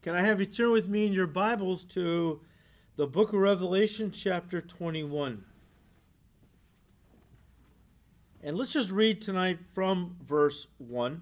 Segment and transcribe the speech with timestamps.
[0.00, 2.40] Can I have you turn with me in your Bibles to
[2.94, 5.44] the book of Revelation, chapter 21?
[8.40, 11.20] And let's just read tonight from verse 1.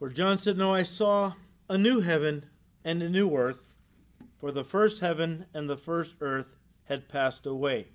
[0.00, 1.34] For John said, No, I saw
[1.68, 2.46] a new heaven
[2.84, 3.72] and a new earth,
[4.40, 6.56] for the first heaven and the first earth
[6.86, 7.86] had passed away.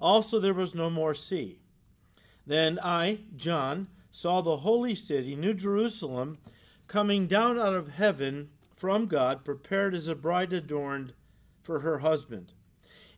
[0.00, 1.60] Also, there was no more sea.
[2.44, 6.38] Then I, John, saw the holy city, New Jerusalem,
[6.90, 11.12] coming down out of heaven from God, prepared as a bride adorned
[11.62, 12.52] for her husband.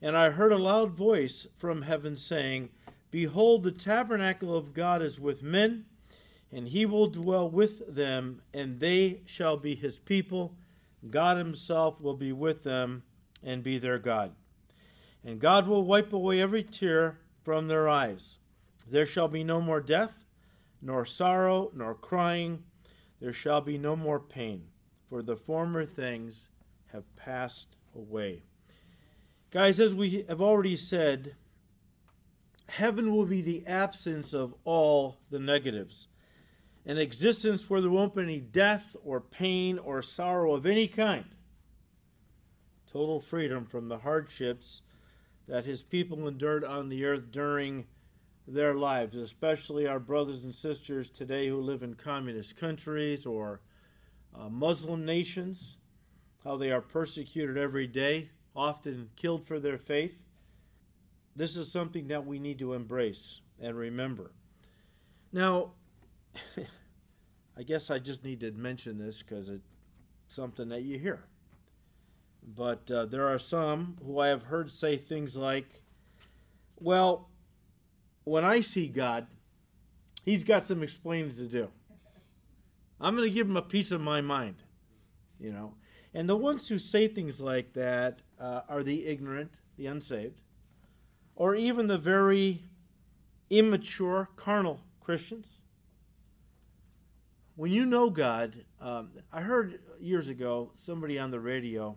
[0.03, 2.69] And I heard a loud voice from heaven saying,
[3.11, 5.87] Behold, the tabernacle of God is with men,
[6.53, 10.55] and he will dwell with them, and they shall be his people.
[11.09, 13.05] God himself will be with them
[13.43, 14.33] and be their God.
[15.25, 18.37] And God will wipe away every tear from their eyes.
[18.87, 20.27] There shall be no more death,
[20.83, 22.65] nor sorrow, nor crying.
[23.23, 24.65] There shall be no more pain,
[25.09, 26.49] for the former things
[26.87, 28.43] have passed away.
[29.53, 31.37] Guys, as we have already said,
[32.67, 36.09] heaven will be the absence of all the negatives.
[36.85, 41.27] An existence where there won't be any death or pain or sorrow of any kind.
[42.93, 44.83] Total freedom from the hardships
[45.47, 47.87] that his people endured on the earth during
[48.47, 53.61] their lives, especially our brothers and sisters today who live in communist countries or
[54.39, 55.77] uh, Muslim nations,
[56.45, 60.25] how they are persecuted every day, often killed for their faith.
[61.37, 64.33] This is something that we need to embrace and remember.
[65.33, 65.73] Now,
[67.57, 69.69] I guess I just need to mention this because it's
[70.29, 71.25] something that you hear.
[72.43, 75.83] But uh, there are some who I have heard say things like,
[76.81, 77.29] well,
[78.25, 79.27] when I see God,
[80.25, 81.69] He's got some explaining to do.
[83.01, 84.57] I'm going to give Him a piece of my mind,
[85.41, 85.75] you know.
[86.15, 90.41] And the ones who say things like that uh, are the ignorant, the unsaved,
[91.35, 92.63] or even the very
[93.51, 95.59] immature, carnal Christians.
[97.57, 101.97] When you know God, um, I heard years ago somebody on the radio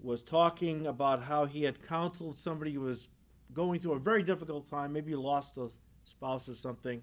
[0.00, 3.08] was talking about how he had counseled somebody who was
[3.54, 5.70] going through a very difficult time, maybe you lost a
[6.04, 7.00] spouse or something,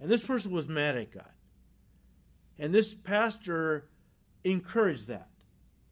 [0.00, 1.30] and this person was mad at God.
[2.58, 3.88] And this pastor
[4.44, 5.28] encouraged that.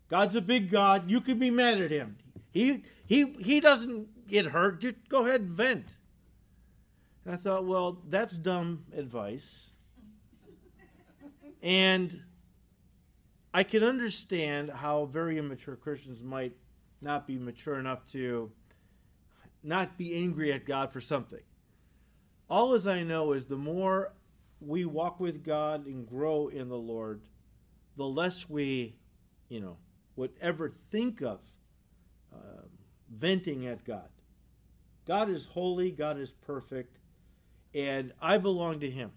[0.08, 1.10] God's a big God.
[1.10, 2.16] You can be mad at him.
[2.50, 4.80] He he he doesn't get hurt.
[4.80, 5.86] Just go ahead and vent.
[7.24, 9.72] And I thought, well, that's dumb advice.
[11.62, 12.22] And
[13.54, 16.52] I can understand how very immature Christians might
[17.00, 18.50] not be mature enough to
[19.64, 21.40] not be angry at God for something.
[22.48, 24.12] All as I know is the more
[24.60, 27.22] we walk with God and grow in the Lord,
[27.96, 28.96] the less we,
[29.48, 29.78] you know,
[30.16, 31.40] would ever think of
[32.32, 32.62] uh,
[33.10, 34.08] venting at God.
[35.06, 36.98] God is holy, God is perfect,
[37.74, 39.12] and I belong to Him.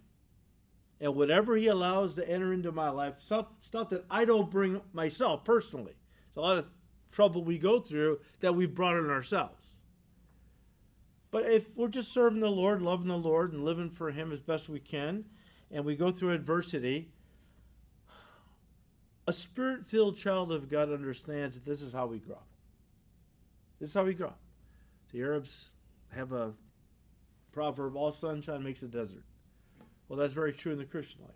[0.99, 4.81] And whatever He allows to enter into my life, stuff, stuff that I don't bring
[4.93, 5.93] myself personally,
[6.27, 6.69] it's a lot of
[7.11, 9.75] trouble we go through that we brought on ourselves.
[11.29, 14.39] But if we're just serving the Lord, loving the Lord, and living for Him as
[14.39, 15.25] best we can,
[15.69, 17.09] and we go through adversity,
[19.27, 22.35] a spirit filled child of God understands that this is how we grow.
[22.35, 22.47] up.
[23.79, 24.27] This is how we grow.
[24.27, 24.39] up.
[25.11, 25.71] The Arabs
[26.15, 26.53] have a
[27.51, 29.23] proverb all sunshine makes a desert.
[30.07, 31.31] Well, that's very true in the Christian life.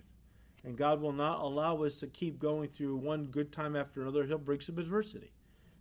[0.64, 4.26] And God will not allow us to keep going through one good time after another.
[4.26, 5.32] He'll bring some adversity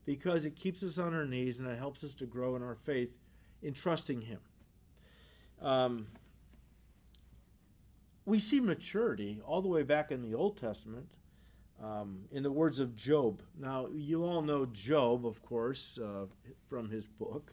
[0.05, 2.75] because it keeps us on our knees and it helps us to grow in our
[2.75, 3.11] faith
[3.63, 4.41] in trusting Him.
[5.61, 6.07] Um,
[8.25, 11.09] we see maturity all the way back in the Old Testament
[11.83, 13.43] um, in the words of Job.
[13.59, 16.27] Now, you all know Job, of course, uh,
[16.69, 17.53] from his book,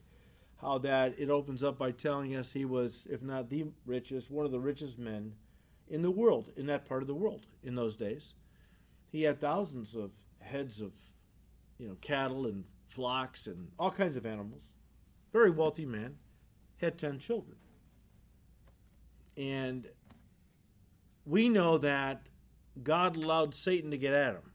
[0.61, 4.45] how that it opens up by telling us he was, if not the richest, one
[4.45, 5.33] of the richest men
[5.87, 8.33] in the world, in that part of the world in those days.
[9.09, 10.91] He had thousands of heads of
[11.77, 14.71] you know, cattle and flocks and all kinds of animals
[15.37, 16.15] very wealthy man,
[16.77, 17.57] had 10 children.
[19.35, 19.87] And
[21.25, 22.27] we know that
[22.81, 24.51] God allowed Satan to get at him.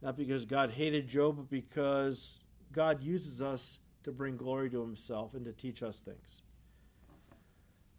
[0.00, 2.40] Not because God hated Job, but because
[2.72, 6.42] God uses us to bring glory to himself and to teach us things.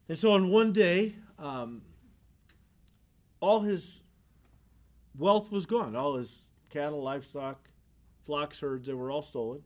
[0.10, 1.84] And so on one day, um,
[3.40, 4.02] all his
[5.16, 5.96] wealth was gone.
[5.96, 7.70] All his cattle, livestock,
[8.26, 9.62] flocks, herds, they were all stolen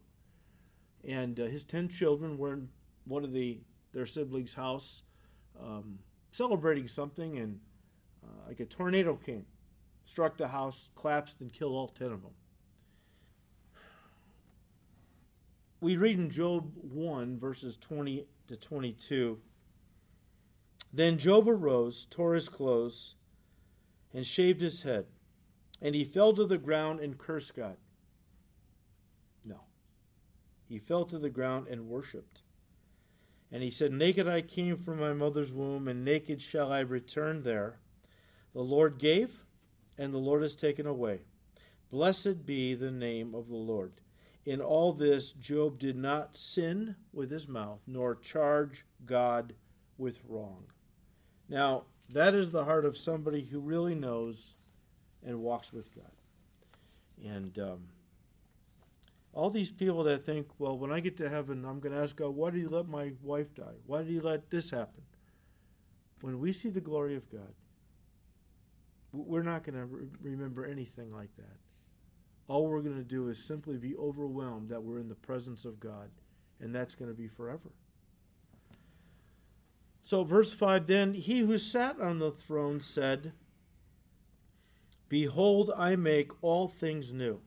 [1.08, 2.70] and uh, his 10 children were in
[3.06, 3.60] one of the
[3.94, 5.02] their siblings' house
[5.60, 5.98] um,
[6.32, 7.60] celebrating something, and
[8.24, 9.46] uh, like a tornado came
[10.06, 12.32] struck the house, collapsed, and killed all ten of them.
[15.82, 19.38] We read in Job 1, verses 20 to 22.
[20.94, 23.16] Then Job arose, tore his clothes,
[24.14, 25.06] and shaved his head,
[25.82, 27.76] and he fell to the ground and cursed God.
[30.68, 32.42] He fell to the ground and worshipped.
[33.52, 37.44] And he said, Naked I came from my mother's womb, and naked shall I return
[37.44, 37.80] there.
[38.54, 39.46] The Lord gave,
[39.98, 41.22] and the Lord has taken away.
[41.90, 43.94] Blessed be the name of the Lord.
[44.46, 49.54] In all this, Job did not sin with his mouth, nor charge God
[49.98, 50.66] with wrong.
[51.50, 54.56] Now, that is the heart of somebody who really knows
[55.26, 56.12] and walks with God.
[57.24, 57.80] And um,
[59.38, 62.16] all these people that think, well, when I get to heaven, I'm going to ask
[62.16, 63.76] God, why did He let my wife die?
[63.86, 65.04] Why did He let this happen?
[66.22, 67.54] When we see the glory of God,
[69.14, 71.60] we're not going to re- remember anything like that.
[72.48, 75.80] All we're going to do is simply be overwhelmed that we're in the presence of
[75.80, 76.10] God,
[76.60, 77.70] and that's going to be forever.
[80.02, 83.34] So, verse 5 Then he who sat on the throne said,
[85.10, 87.42] Behold, I make all things new.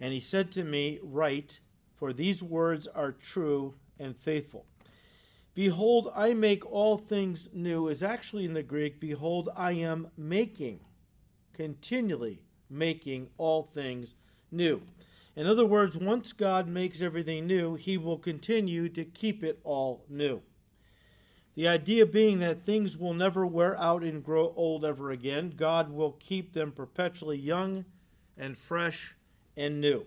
[0.00, 1.60] And he said to me, Write,
[1.96, 4.64] for these words are true and faithful.
[5.54, 10.80] Behold, I make all things new is actually in the Greek, Behold, I am making,
[11.52, 14.14] continually making all things
[14.50, 14.80] new.
[15.36, 20.04] In other words, once God makes everything new, he will continue to keep it all
[20.08, 20.40] new.
[21.54, 25.52] The idea being that things will never wear out and grow old ever again.
[25.56, 27.84] God will keep them perpetually young
[28.38, 29.16] and fresh
[29.60, 30.06] and new.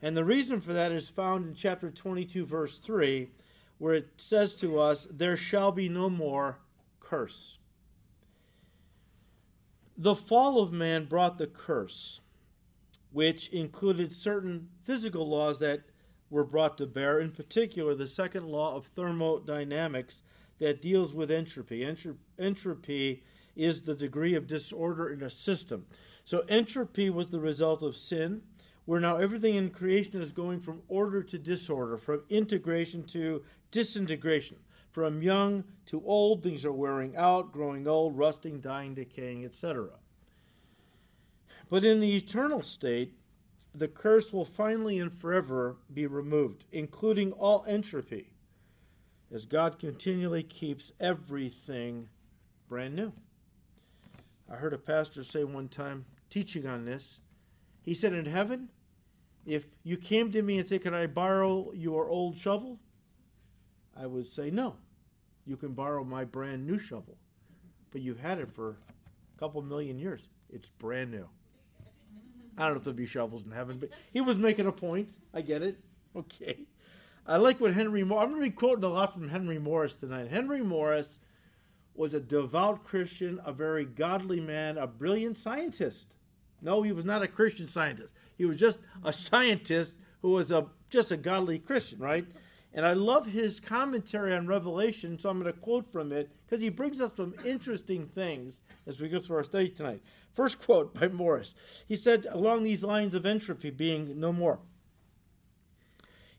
[0.00, 3.30] And the reason for that is found in chapter 22, verse 3,
[3.78, 6.58] where it says to us, There shall be no more
[7.00, 7.58] curse.
[9.96, 12.20] The fall of man brought the curse,
[13.12, 15.82] which included certain physical laws that
[16.30, 20.22] were brought to bear, in particular, the second law of thermodynamics
[20.58, 21.84] that deals with entropy.
[22.38, 23.22] Entropy
[23.56, 25.86] is the degree of disorder in a system.
[26.24, 28.42] So, entropy was the result of sin
[28.84, 34.58] where now everything in creation is going from order to disorder, from integration to disintegration.
[34.90, 39.88] From young to old, things are wearing out, growing old, rusting, dying, decaying, etc.
[41.68, 43.14] But in the eternal state,
[43.74, 48.30] the curse will finally and forever be removed, including all entropy,
[49.32, 52.08] as God continually keeps everything
[52.68, 53.12] brand new.
[54.48, 57.18] I heard a pastor say one time, teaching on this,
[57.84, 58.70] he said, In heaven,
[59.46, 62.80] if you came to me and said, Can I borrow your old shovel?
[63.96, 64.76] I would say, No.
[65.46, 67.18] You can borrow my brand new shovel.
[67.90, 70.30] But you've had it for a couple million years.
[70.50, 71.28] It's brand new.
[72.56, 75.10] I don't know if there'll be shovels in heaven, but he was making a point.
[75.34, 75.78] I get it.
[76.16, 76.60] Okay.
[77.26, 79.96] I like what Henry Moore, I'm going to be quoting a lot from Henry Morris
[79.96, 80.28] tonight.
[80.30, 81.18] Henry Morris
[81.94, 86.14] was a devout Christian, a very godly man, a brilliant scientist.
[86.64, 88.14] No, he was not a Christian scientist.
[88.36, 92.26] He was just a scientist who was a just a godly Christian, right?
[92.72, 96.60] And I love his commentary on Revelation, so I'm going to quote from it because
[96.60, 100.02] he brings us some interesting things as we go through our study tonight.
[100.32, 101.54] First quote by Morris.
[101.86, 104.58] He said, along these lines of entropy being no more.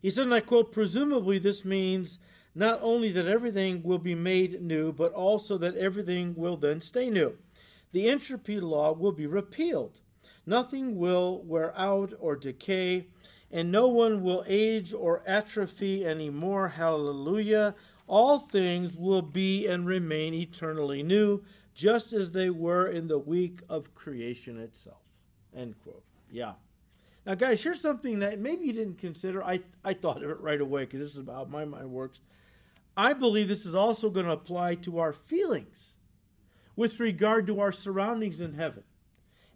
[0.01, 2.19] He said, and I quote, presumably this means
[2.53, 7.09] not only that everything will be made new, but also that everything will then stay
[7.09, 7.37] new.
[7.93, 10.01] The entropy law will be repealed.
[10.45, 13.07] Nothing will wear out or decay,
[13.51, 16.69] and no one will age or atrophy anymore.
[16.69, 17.73] Hallelujah.
[18.07, 23.61] All things will be and remain eternally new, just as they were in the week
[23.67, 25.01] of creation itself.
[25.55, 26.03] End quote.
[26.29, 26.53] Yeah.
[27.25, 29.43] Now, guys, here's something that maybe you didn't consider.
[29.43, 32.21] I, I thought of it right away because this is how my mind works.
[32.95, 35.95] I believe this is also going to apply to our feelings
[36.75, 38.83] with regard to our surroundings in heaven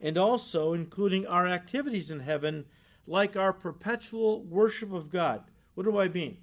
[0.01, 2.65] and also including our activities in heaven,
[3.05, 5.43] like our perpetual worship of God.
[5.73, 6.37] What do I mean?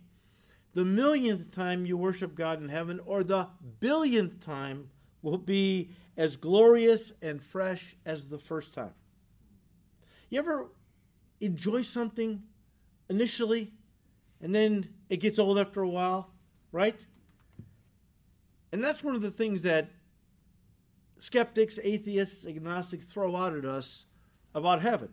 [0.74, 3.48] The millionth time you worship God in heaven, or the
[3.80, 4.90] billionth time,
[5.22, 8.92] will be as glorious and fresh as the first time.
[10.28, 10.66] You ever
[11.40, 12.42] enjoy something
[13.08, 13.72] initially,
[14.40, 16.30] and then it gets old after a while,
[16.72, 16.98] right?
[18.72, 19.90] And that's one of the things that
[21.18, 24.06] skeptics, atheists, agnostics throw out at us
[24.54, 25.10] about heaven.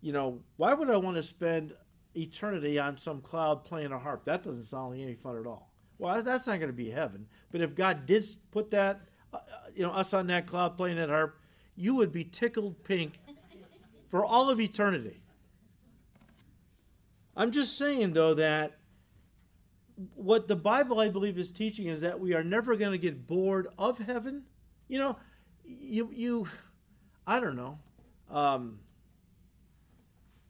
[0.00, 1.74] You know, why would I want to spend
[2.14, 4.24] eternity on some cloud playing a harp?
[4.24, 5.70] That doesn't sound like any fun at all.
[5.98, 7.26] Well, that's not going to be heaven.
[7.50, 9.40] But if God did put that, uh, uh,
[9.74, 11.38] you know, us on that cloud playing that harp,
[11.76, 13.18] you would be tickled pink
[14.08, 15.22] for all of eternity.
[17.36, 18.78] I'm just saying, though, that
[20.14, 23.26] what the Bible, I believe, is teaching is that we are never going to get
[23.26, 24.44] bored of heaven.
[24.92, 25.16] You know,
[25.64, 26.48] you, you
[27.26, 27.78] I don't know.
[28.30, 28.80] Um,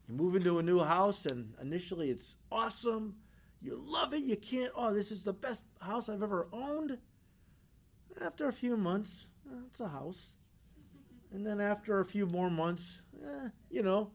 [0.09, 3.15] you move into a new house, and initially it's awesome.
[3.61, 4.25] You love it.
[4.25, 6.99] You can't, oh, this is the best house I've ever owned.
[8.21, 10.35] After a few months, eh, it's a house.
[11.33, 14.11] And then after a few more months, eh, you know,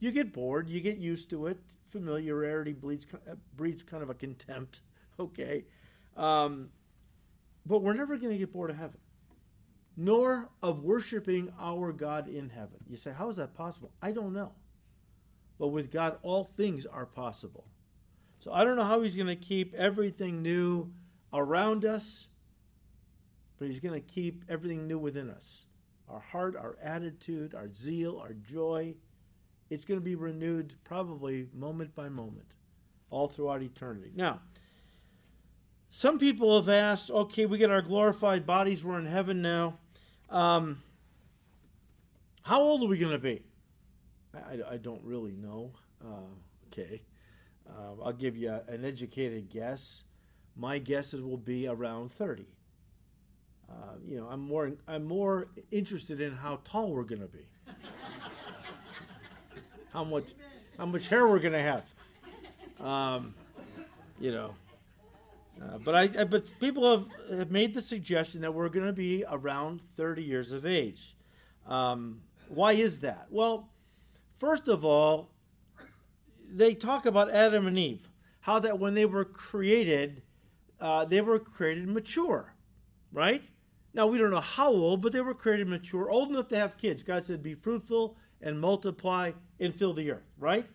[0.00, 1.60] you get bored, you get used to it.
[1.90, 4.80] Familiarity breeds, uh, breeds kind of a contempt,
[5.20, 5.66] okay?
[6.16, 6.70] Um,
[7.64, 8.98] but we're never going to get bored of heaven,
[9.96, 12.78] nor of worshiping our God in heaven.
[12.88, 13.92] You say, how is that possible?
[14.00, 14.52] I don't know.
[15.58, 17.66] But with God, all things are possible.
[18.38, 20.90] So I don't know how He's going to keep everything new
[21.32, 22.28] around us,
[23.58, 25.66] but He's going to keep everything new within us
[26.08, 28.94] our heart, our attitude, our zeal, our joy.
[29.70, 32.52] It's going to be renewed probably moment by moment,
[33.08, 34.10] all throughout eternity.
[34.14, 34.40] Now,
[35.88, 39.78] some people have asked, okay, we get our glorified bodies, we're in heaven now.
[40.32, 40.82] Um,
[42.40, 43.42] how old are we going to be?
[44.34, 45.72] I, I, don't really know.
[46.02, 46.32] Uh,
[46.68, 47.02] okay.
[47.68, 50.04] Uh, I'll give you an educated guess.
[50.56, 52.46] My guesses will be around 30.
[53.68, 53.74] Uh,
[54.06, 57.46] you know, I'm more I'm more interested in how tall we're going to be,
[59.92, 60.34] how much
[60.76, 61.84] how much hair we're going to have.
[62.86, 63.34] Um,
[64.20, 64.54] you know,
[65.60, 68.92] uh, but I, I, but people have, have made the suggestion that we're going to
[68.92, 71.16] be around 30 years of age.
[71.66, 73.26] Um, why is that?
[73.30, 73.68] Well,
[74.38, 75.30] first of all,
[76.52, 78.08] they talk about Adam and Eve,
[78.40, 80.22] how that when they were created,
[80.80, 82.54] uh, they were created mature,
[83.12, 83.42] right?
[83.94, 86.78] Now, we don't know how old, but they were created mature, old enough to have
[86.78, 87.02] kids.
[87.02, 90.66] God said, Be fruitful and multiply and fill the earth, right?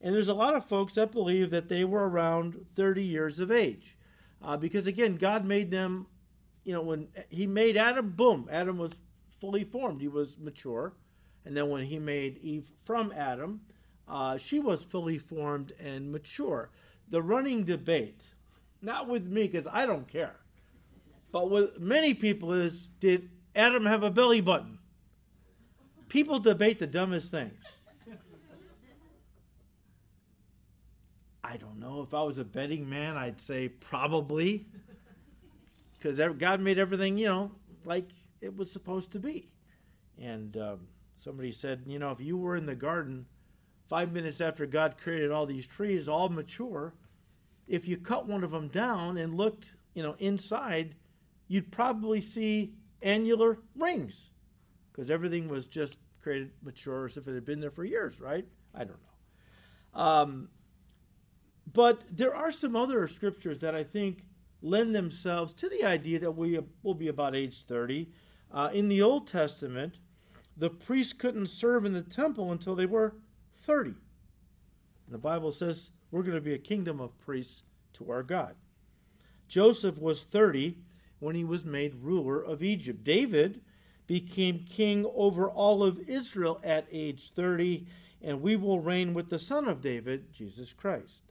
[0.00, 3.50] And there's a lot of folks that believe that they were around 30 years of
[3.50, 3.96] age.
[4.44, 6.06] Uh, because again, God made them,
[6.64, 8.92] you know, when He made Adam, boom, Adam was
[9.40, 10.00] fully formed.
[10.00, 10.92] He was mature.
[11.44, 13.60] And then when He made Eve from Adam,
[14.06, 16.70] uh, she was fully formed and mature.
[17.08, 18.22] The running debate,
[18.82, 20.36] not with me, because I don't care
[21.34, 24.78] but with many people is did Adam have a belly button?
[26.08, 27.60] People debate the dumbest things.
[31.44, 32.00] I don't know.
[32.00, 34.66] If I was a betting man, I'd say probably.
[35.98, 37.50] Because God made everything, you know,
[37.86, 38.10] like
[38.42, 39.48] it was supposed to be.
[40.20, 40.80] And um,
[41.16, 43.24] somebody said, you know, if you were in the garden
[43.88, 46.92] five minutes after God created all these trees, all mature,
[47.66, 50.94] if you cut one of them down and looked, you know, inside,
[51.48, 54.28] you'd probably see annular rings
[54.92, 58.46] because everything was just created mature as if it had been there for years, right?
[58.74, 60.00] I don't know.
[60.00, 60.48] Um,
[61.72, 64.24] but there are some other scriptures that I think
[64.62, 68.08] lend themselves to the idea that we will be about age 30.
[68.50, 69.98] Uh, in the Old Testament,
[70.56, 73.14] the priests couldn't serve in the temple until they were
[73.62, 73.94] 30.
[75.08, 77.62] The Bible says we're going to be a kingdom of priests
[77.94, 78.54] to our God.
[79.48, 80.78] Joseph was 30
[81.18, 83.04] when he was made ruler of Egypt.
[83.04, 83.60] David
[84.06, 87.86] became king over all of Israel at age 30,
[88.22, 91.22] and we will reign with the son of David, Jesus Christ.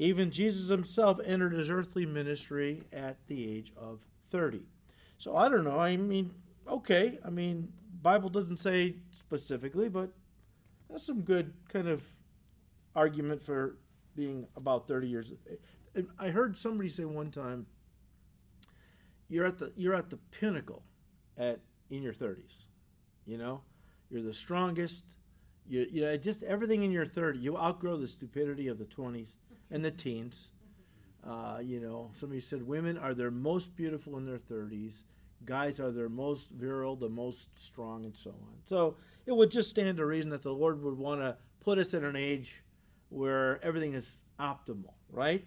[0.00, 4.62] Even Jesus himself entered his earthly ministry at the age of 30.
[5.18, 5.80] So I don't know.
[5.80, 6.30] I mean,
[6.68, 7.18] okay.
[7.24, 10.10] I mean, Bible doesn't say specifically, but
[10.88, 12.04] that's some good kind of
[12.94, 13.76] argument for
[14.14, 15.32] being about 30 years.
[16.16, 17.66] I heard somebody say one time
[19.28, 20.84] you're at the you're at the pinnacle
[21.36, 21.58] at
[21.90, 22.66] in your 30s.
[23.26, 23.62] You know,
[24.10, 25.16] you're the strongest.
[25.66, 27.40] You you know just everything in your 30.
[27.40, 29.36] You outgrow the stupidity of the 20s
[29.70, 30.50] and the teens.
[31.26, 35.02] Uh, you know, somebody said women are their most beautiful in their 30s.
[35.44, 38.54] Guys are their most virile, the most strong, and so on.
[38.64, 38.96] So
[39.26, 42.04] it would just stand to reason that the Lord would want to put us in
[42.04, 42.62] an age
[43.10, 45.44] where everything is optimal, right?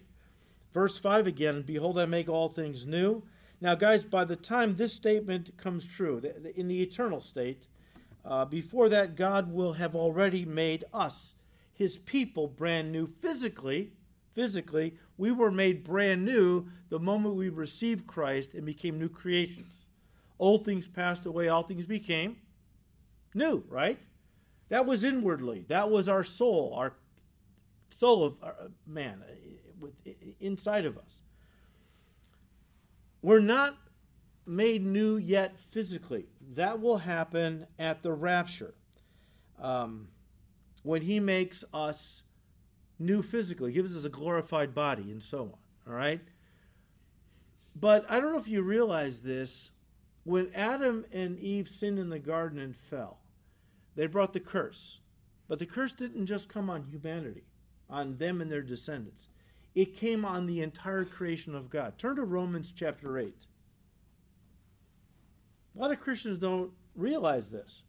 [0.72, 3.22] Verse 5 again Behold, I make all things new.
[3.60, 6.20] Now, guys, by the time this statement comes true,
[6.56, 7.66] in the eternal state,
[8.24, 11.34] uh, before that, God will have already made us,
[11.72, 13.92] his people, brand new physically.
[14.34, 19.86] Physically, we were made brand new the moment we received Christ and became new creations.
[20.38, 22.38] Old things passed away, all things became
[23.34, 24.00] new, right?
[24.68, 25.66] That was inwardly.
[25.68, 26.94] That was our soul, our
[27.90, 29.22] soul of our, uh, man
[29.82, 30.10] uh,
[30.40, 31.20] inside of us.
[33.20, 33.76] We're not
[34.46, 36.26] made new yet physically.
[36.54, 38.74] that will happen at the rapture.
[39.60, 40.08] Um,
[40.82, 42.24] when he makes us
[43.02, 45.92] new physically, gives us a glorified body, and so on.
[45.92, 46.20] All right?
[47.74, 49.70] But I don't know if you realize this.
[50.24, 53.18] When Adam and Eve sinned in the garden and fell,
[53.96, 55.00] they brought the curse.
[55.48, 57.44] But the curse didn't just come on humanity,
[57.90, 59.26] on them and their descendants.
[59.74, 61.98] It came on the entire creation of God.
[61.98, 63.34] Turn to Romans chapter 8.
[65.74, 67.82] A lot of Christians don't realize this.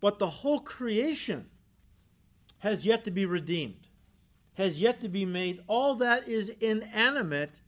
[0.00, 1.48] But the whole creation
[2.62, 3.88] has yet to be redeemed,
[4.54, 5.60] has yet to be made.
[5.66, 7.60] All that is inanimate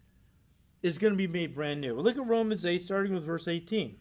[0.84, 1.94] is going to be made brand new.
[1.94, 3.96] Look at Romans 8, starting with verse 18.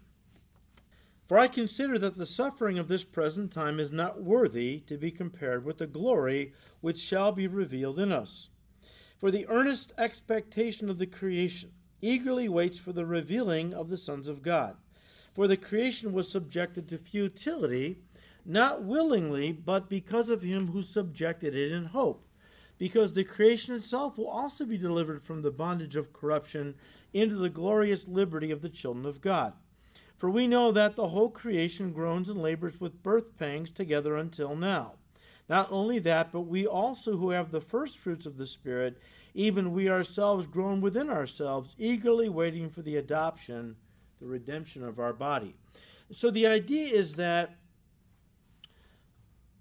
[1.27, 5.09] For I consider that the suffering of this present time is not worthy to be
[5.09, 8.49] compared with the glory which shall be revealed in us.
[9.19, 11.71] For the earnest expectation of the creation
[12.01, 14.77] eagerly waits for the revealing of the sons of God.
[15.33, 17.97] For the creation was subjected to futility,
[18.45, 22.27] not willingly, but because of him who subjected it in hope.
[22.77, 26.75] Because the creation itself will also be delivered from the bondage of corruption
[27.13, 29.53] into the glorious liberty of the children of God.
[30.17, 34.55] For we know that the whole creation groans and labors with birth pangs together until
[34.55, 34.93] now.
[35.49, 38.97] Not only that, but we also who have the first fruits of the Spirit,
[39.33, 43.75] even we ourselves groan within ourselves, eagerly waiting for the adoption,
[44.19, 45.55] the redemption of our body.
[46.11, 47.57] So the idea is that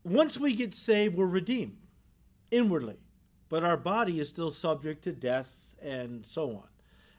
[0.04, 1.76] once we get saved, we're redeemed
[2.50, 2.98] inwardly,
[3.48, 6.68] but our body is still subject to death and so on.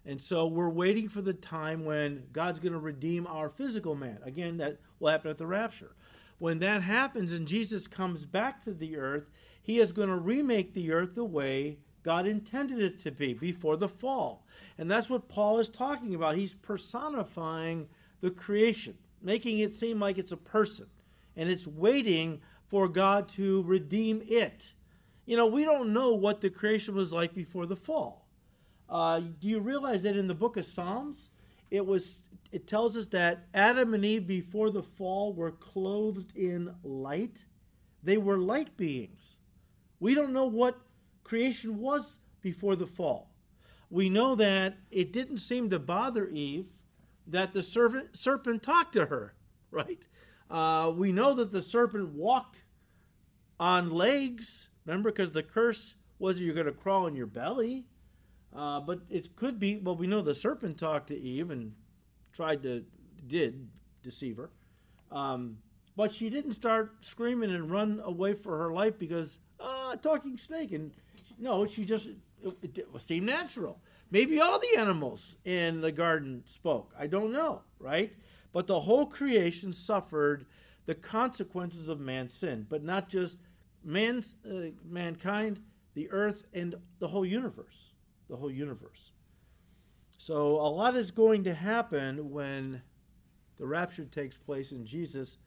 [0.06, 4.20] And so we're waiting for the time when God's going to redeem our physical man.
[4.24, 5.96] Again, that will happen at the rapture.
[6.40, 9.30] When that happens and Jesus comes back to the earth,
[9.62, 13.78] he is going to remake the earth the way God intended it to be before
[13.78, 14.46] the fall.
[14.78, 16.36] And that's what Paul is talking about.
[16.36, 17.88] He's personifying
[18.20, 20.88] the creation, making it seem like it's a person.
[21.38, 22.42] And it's waiting
[22.74, 24.74] for God to redeem it.
[25.28, 28.26] You know, we don't know what the creation was like before the fall.
[28.90, 31.30] Uh, do you realize that in the book of Psalms,
[31.70, 36.74] it was it tells us that Adam and Eve before the fall were clothed in
[36.82, 37.46] light.
[38.02, 39.36] They were light beings.
[40.00, 40.82] We don't know what
[41.24, 43.30] creation was before the fall.
[43.92, 46.66] We know that it didn't seem to bother Eve
[47.28, 49.36] that the serpent, serpent talked to her,
[49.70, 50.00] right?
[50.54, 52.64] Uh, we know that the serpent walked
[53.60, 57.86] on legs, remember, because the curse was you're going to crawl on your belly.
[58.56, 61.74] Uh, but it could be, well, we know the serpent talked to Eve and
[62.32, 62.86] tried to,
[63.26, 63.68] did
[64.04, 64.52] deceive her.
[65.12, 65.58] Um,
[65.96, 70.72] but she didn't start screaming and run away for her life because, ah, talking snake.
[70.72, 70.92] And
[71.40, 72.10] no, she just,
[72.62, 73.80] it, it seemed natural.
[74.12, 76.94] Maybe all the animals in the garden spoke.
[76.98, 78.14] I don't know, right?
[78.54, 80.46] But the whole creation suffered
[80.86, 83.38] the consequences of man's sin, but not just
[83.84, 85.60] man's, uh, mankind,
[85.96, 87.92] the earth, and the whole universe.
[88.30, 89.12] The whole universe.
[90.18, 92.82] So a lot is going to happen when
[93.58, 95.38] the rapture takes place and Jesus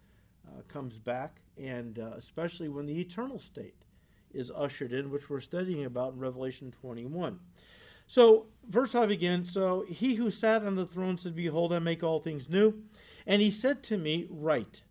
[0.47, 3.85] uh, comes back, and uh, especially when the eternal state
[4.33, 7.39] is ushered in, which we're studying about in Revelation 21.
[8.07, 12.03] So, verse 5 again So he who sat on the throne said, Behold, I make
[12.03, 12.75] all things new.
[13.27, 14.83] And he said to me, Write,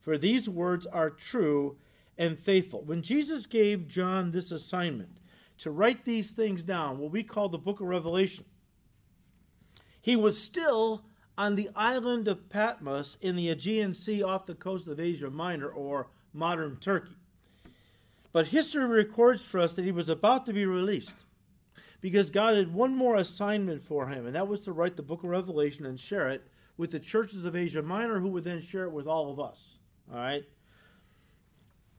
[0.00, 1.76] for these words are true
[2.18, 2.82] and faithful.
[2.82, 5.18] When Jesus gave John this assignment
[5.58, 8.44] to write these things down, what we call the book of Revelation,
[10.00, 11.04] he was still
[11.38, 15.68] on the island of Patmos in the Aegean Sea off the coast of Asia Minor
[15.68, 17.14] or modern Turkey.
[18.32, 21.14] But history records for us that he was about to be released
[22.02, 25.22] because God had one more assignment for him, and that was to write the book
[25.22, 28.84] of Revelation and share it with the churches of Asia Minor, who would then share
[28.84, 29.78] it with all of us.
[30.12, 30.44] All right?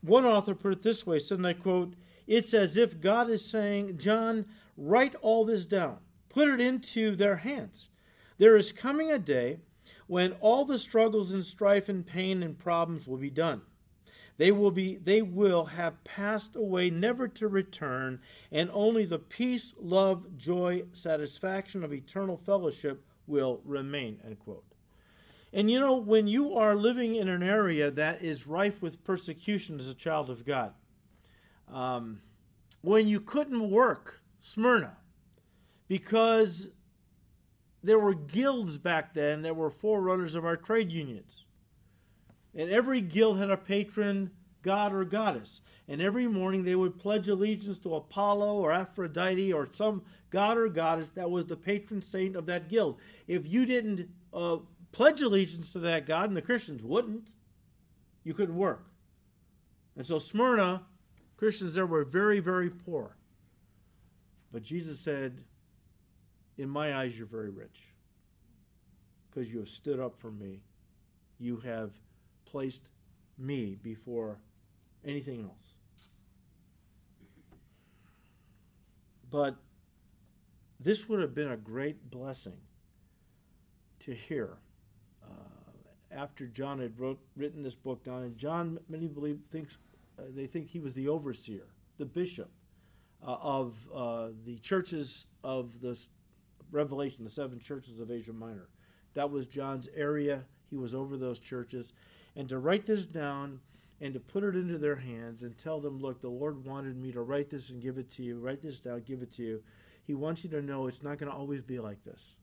[0.02, 1.94] One author put it this way, said, and I quote,
[2.26, 4.44] It's as if God is saying, John,
[4.76, 5.96] write all this down,
[6.28, 7.88] put it into their hands.
[8.36, 9.60] There is coming a day
[10.06, 13.62] when all the struggles and strife and pain and problems will be done.
[14.36, 18.20] They will be they will have passed away never to return,
[18.50, 24.18] and only the peace, love, joy, satisfaction of eternal fellowship will remain.
[24.24, 24.64] End quote.
[25.52, 29.78] And you know, when you are living in an area that is rife with persecution
[29.78, 30.74] as a child of God,
[31.72, 32.20] um,
[32.82, 34.96] when you couldn't work, Smyrna,
[35.86, 36.70] because
[37.84, 41.43] there were guilds back then that were forerunners of our trade unions.
[42.54, 44.30] And every guild had a patron
[44.62, 45.60] god or goddess.
[45.88, 50.68] And every morning they would pledge allegiance to Apollo or Aphrodite or some god or
[50.68, 52.98] goddess that was the patron saint of that guild.
[53.28, 54.58] If you didn't uh,
[54.92, 57.28] pledge allegiance to that god, and the Christians wouldn't,
[58.24, 58.86] you couldn't work.
[59.96, 60.82] And so Smyrna,
[61.36, 63.16] Christians there were very, very poor.
[64.50, 65.44] But Jesus said,
[66.56, 67.92] In my eyes, you're very rich
[69.28, 70.62] because you have stood up for me.
[71.38, 71.90] You have
[72.44, 72.88] placed
[73.38, 74.38] me before
[75.04, 75.74] anything else.
[79.30, 79.56] But
[80.78, 82.58] this would have been a great blessing
[84.00, 84.58] to hear
[85.24, 88.22] uh, after John had wrote, written this book down.
[88.22, 89.78] And John, many believe, thinks
[90.18, 91.66] uh, they think he was the overseer,
[91.98, 92.50] the bishop
[93.26, 95.98] uh, of uh, the churches of the
[96.70, 98.68] Revelation, the seven churches of Asia Minor.
[99.14, 100.44] That was John's area.
[100.70, 101.92] He was over those churches.
[102.36, 103.60] And to write this down
[104.00, 107.12] and to put it into their hands and tell them, look, the Lord wanted me
[107.12, 108.38] to write this and give it to you.
[108.38, 109.62] Write this down, give it to you.
[110.06, 112.36] He wants you to know it's not going to always be like this.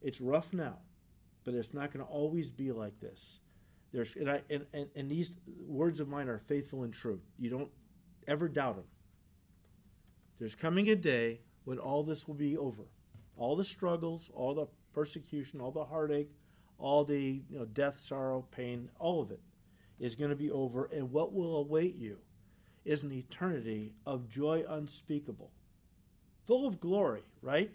[0.00, 0.76] It's rough now,
[1.44, 3.40] but it's not going to always be like this.
[3.92, 5.34] There's and, I, and, and, and these
[5.66, 7.20] words of mine are faithful and true.
[7.38, 7.70] You don't
[8.28, 8.84] ever doubt them.
[10.38, 12.84] There's coming a day when all this will be over.
[13.36, 16.30] All the struggles, all the persecution, all the heartache,
[16.78, 19.40] all the you know, death, sorrow, pain, all of it
[19.98, 20.88] is going to be over.
[20.92, 22.18] And what will await you
[22.84, 25.50] is an eternity of joy unspeakable,
[26.46, 27.72] full of glory, right?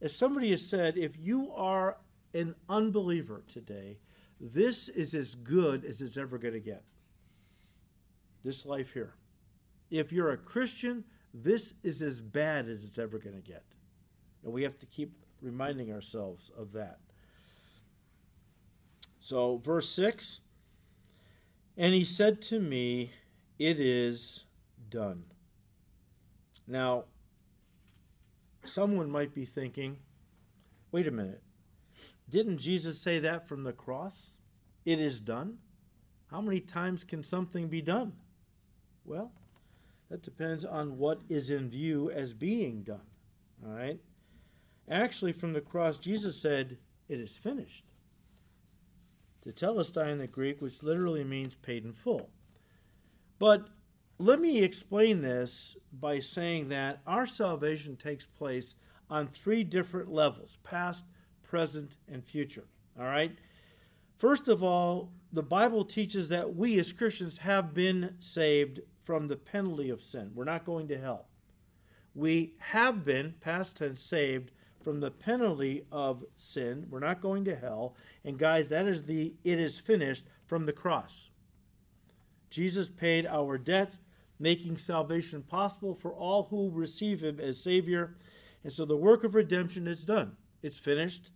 [0.00, 1.96] As somebody has said, if you are
[2.34, 3.98] an unbeliever today,
[4.40, 6.82] this is as good as it's ever going to get.
[8.44, 9.14] This life here.
[9.90, 13.64] If you're a Christian, this is as bad as it's ever going to get.
[14.44, 16.98] And we have to keep reminding ourselves of that.
[19.24, 20.40] So, verse 6
[21.78, 23.12] And he said to me,
[23.58, 24.44] It is
[24.90, 25.24] done.
[26.66, 27.04] Now,
[28.64, 29.96] someone might be thinking,
[30.92, 31.42] wait a minute.
[32.28, 34.36] Didn't Jesus say that from the cross?
[34.84, 35.56] It is done.
[36.30, 38.12] How many times can something be done?
[39.06, 39.32] Well,
[40.10, 43.08] that depends on what is in view as being done.
[43.64, 44.00] All right?
[44.86, 46.76] Actually, from the cross, Jesus said,
[47.08, 47.86] It is finished.
[49.52, 52.30] Tetelestai in the Greek, which literally means paid in full.
[53.38, 53.68] But
[54.18, 58.74] let me explain this by saying that our salvation takes place
[59.10, 61.04] on three different levels past,
[61.42, 62.64] present, and future.
[62.98, 63.36] All right?
[64.18, 69.36] First of all, the Bible teaches that we as Christians have been saved from the
[69.36, 70.30] penalty of sin.
[70.34, 71.26] We're not going to hell.
[72.14, 74.52] We have been, past tense, saved
[74.84, 76.86] from the penalty of sin.
[76.90, 77.96] We're not going to hell.
[78.24, 81.30] And guys, that is the it is finished from the cross.
[82.50, 83.96] Jesus paid our debt,
[84.38, 88.14] making salvation possible for all who receive him as Savior.
[88.62, 90.36] And so the work of redemption is done.
[90.62, 91.30] It's finished.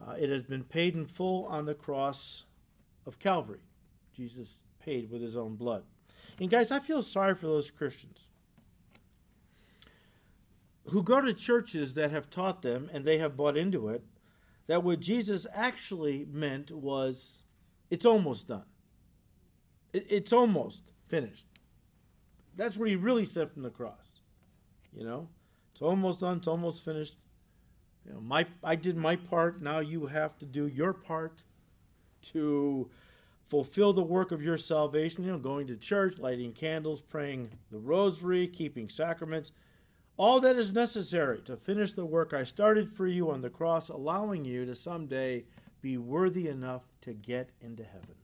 [0.00, 2.44] Uh, it has been paid in full on the cross
[3.06, 3.60] of Calvary.
[4.12, 5.84] Jesus paid with his own blood.
[6.40, 8.26] And guys, I feel sorry for those Christians
[10.90, 14.04] who go to churches that have taught them and they have bought into it
[14.66, 17.42] that what Jesus actually meant was
[17.90, 18.64] it's almost done.
[19.92, 21.46] It's almost finished.
[22.56, 24.20] That's what he really said from the cross.
[24.92, 25.28] You know,
[25.72, 27.16] it's almost done, it's almost finished.
[28.04, 29.60] You know, my I did my part.
[29.60, 31.42] Now you have to do your part
[32.32, 32.90] to
[33.46, 35.24] fulfill the work of your salvation.
[35.24, 39.52] You know, going to church, lighting candles, praying the rosary, keeping sacraments.
[40.18, 43.90] All that is necessary to finish the work I started for you on the cross,
[43.90, 45.44] allowing you to someday
[45.82, 48.14] be worthy enough to get into heaven.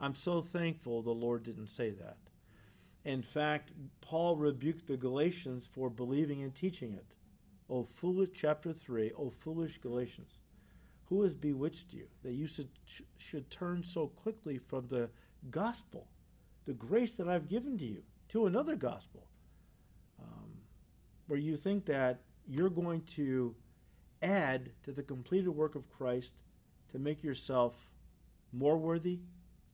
[0.00, 2.16] I'm so thankful the Lord didn't say that.
[3.04, 7.14] In fact, Paul rebuked the Galatians for believing and teaching it.
[7.68, 10.38] O foolish, chapter 3, O foolish Galatians,
[11.04, 12.70] who has bewitched you that you should,
[13.18, 15.10] should turn so quickly from the
[15.50, 16.08] gospel,
[16.64, 19.26] the grace that I've given to you, to another gospel,
[21.30, 23.54] where you think that you're going to
[24.20, 26.32] add to the completed work of Christ
[26.90, 27.88] to make yourself
[28.52, 29.20] more worthy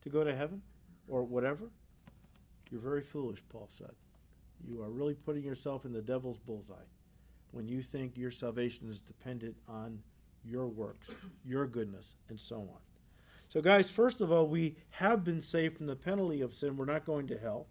[0.03, 0.61] to go to heaven
[1.07, 1.71] or whatever?
[2.69, 3.89] You're very foolish, Paul said.
[4.67, 6.75] You are really putting yourself in the devil's bullseye
[7.49, 9.99] when you think your salvation is dependent on
[10.45, 12.81] your works, your goodness, and so on.
[13.49, 16.77] So, guys, first of all, we have been saved from the penalty of sin.
[16.77, 17.65] We're not going to hell.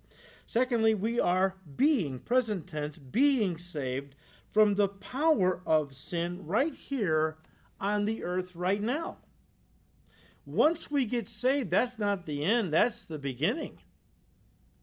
[0.46, 4.14] Secondly, we are being, present tense, being saved
[4.50, 7.36] from the power of sin right here
[7.80, 9.18] on the earth right now.
[10.46, 13.78] Once we get saved, that's not the end, that's the beginning.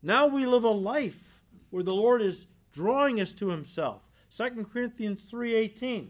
[0.01, 4.01] Now we live a life where the Lord is drawing us to himself.
[4.29, 6.09] 2 Corinthians 3:18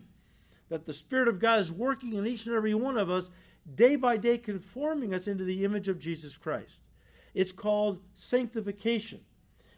[0.70, 3.30] that the spirit of God is working in each and every one of us
[3.76, 6.82] day by day conforming us into the image of Jesus Christ.
[7.36, 9.22] It's called sanctification,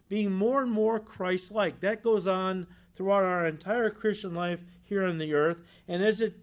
[0.09, 1.79] being more and more Christ-like.
[1.79, 6.35] That goes on throughout our entire Christian life here on the earth, and as it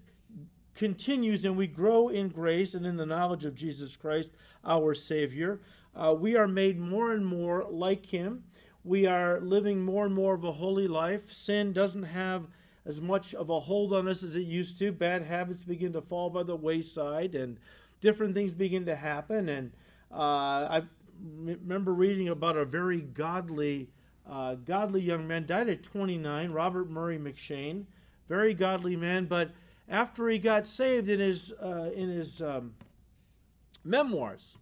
[0.74, 4.30] continues and we grow in grace and in the knowledge of Jesus Christ,
[4.64, 5.60] our Savior,
[5.94, 8.44] uh, we are made more and more like Him.
[8.84, 11.30] We are living more and more of a holy life.
[11.30, 12.46] Sin doesn't have
[12.84, 14.90] as much of a hold on us as it used to.
[14.90, 17.58] Bad habits begin to fall by the wayside, and
[18.00, 19.48] different things begin to happen.
[19.48, 19.72] And
[20.10, 20.82] uh, I
[21.22, 23.90] remember reading about a very godly,
[24.28, 27.84] uh, godly young man died at 29, Robert Murray M'Cheyne,
[28.28, 29.26] very godly man.
[29.26, 29.50] But
[29.88, 32.74] after he got saved, in his uh, in his um,
[33.84, 34.56] memoirs,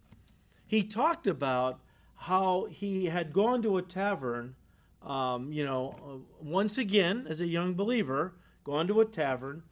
[0.67, 1.81] he talked about
[2.15, 4.55] how he had gone to a tavern
[5.03, 9.63] um, you know, uh, once again, as a young believer, gone to a tavern,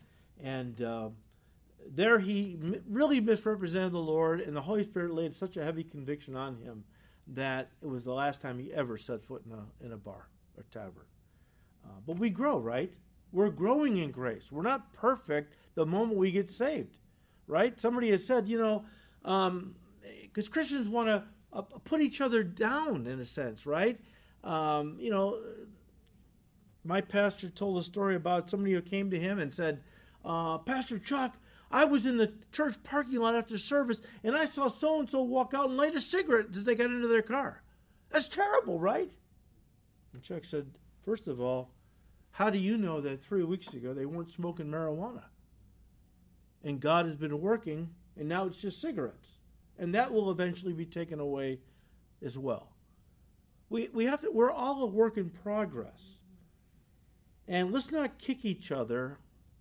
[0.42, 1.10] and uh,
[1.90, 6.36] there he really misrepresented the Lord, and the Holy Spirit laid such a heavy conviction
[6.36, 6.84] on him
[7.26, 10.28] that it was the last time he ever set foot in a, in a bar
[10.56, 11.06] or tavern.
[11.84, 12.92] Uh, but we grow, right?
[13.32, 14.50] We're growing in grace.
[14.50, 16.96] We're not perfect the moment we get saved,
[17.46, 17.78] right?
[17.78, 18.84] Somebody has said, you know,
[19.22, 24.00] because um, Christians want to uh, put each other down in a sense, right?
[24.44, 25.38] Um, you know,
[26.84, 29.82] my pastor told a story about somebody who came to him and said,
[30.24, 31.36] uh, Pastor Chuck,
[31.70, 35.22] I was in the church parking lot after service and I saw so and so
[35.22, 37.62] walk out and light a cigarette as they got into their car.
[38.10, 39.10] That's terrible, right?
[40.12, 40.70] And Chuck said,
[41.04, 41.70] First of all,
[42.32, 45.24] how do you know that three weeks ago they weren't smoking marijuana?
[46.62, 49.40] And God has been working, and now it's just cigarettes.
[49.78, 51.60] And that will eventually be taken away
[52.22, 52.72] as well.
[53.70, 56.20] We, we have to, we're all a work in progress.
[57.46, 59.18] And let's not kick each other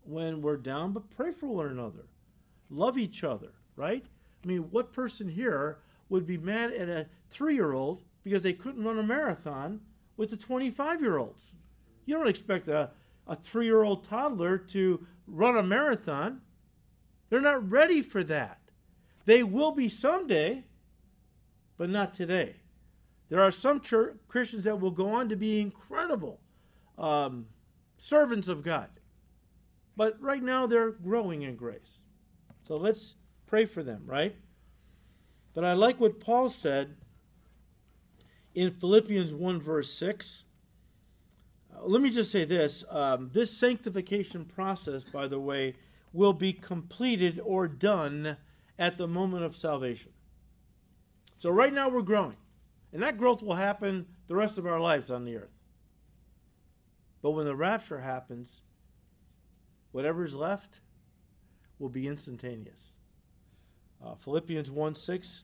[0.07, 2.05] when we're down, but pray for one another.
[2.69, 4.05] Love each other, right?
[4.43, 8.53] I mean, what person here would be mad at a three year old because they
[8.53, 9.81] couldn't run a marathon
[10.15, 11.53] with the 25 year olds?
[12.05, 12.91] You don't expect a,
[13.27, 16.41] a three year old toddler to run a marathon.
[17.29, 18.59] They're not ready for that.
[19.25, 20.63] They will be someday,
[21.77, 22.55] but not today.
[23.29, 26.39] There are some church, Christians that will go on to be incredible
[26.97, 27.47] um,
[27.97, 28.89] servants of God.
[29.97, 32.03] But right now they're growing in grace.
[32.61, 33.15] So let's
[33.47, 34.35] pray for them, right?
[35.55, 36.95] But I like what Paul said
[38.53, 40.43] in Philippians 1, verse 6.
[41.75, 45.73] Uh, let me just say this um, this sanctification process, by the way,
[46.13, 48.37] will be completed or done
[48.77, 50.11] at the moment of salvation.
[51.39, 52.37] So right now we're growing.
[52.93, 55.57] And that growth will happen the rest of our lives on the earth.
[57.21, 58.61] But when the rapture happens,
[59.97, 60.81] whatever's left
[61.79, 62.91] will be instantaneous.
[63.99, 65.41] Uh, Philippians 1 6.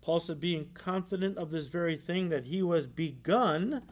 [0.00, 3.82] Paul said, being confident of this very thing, that he was begun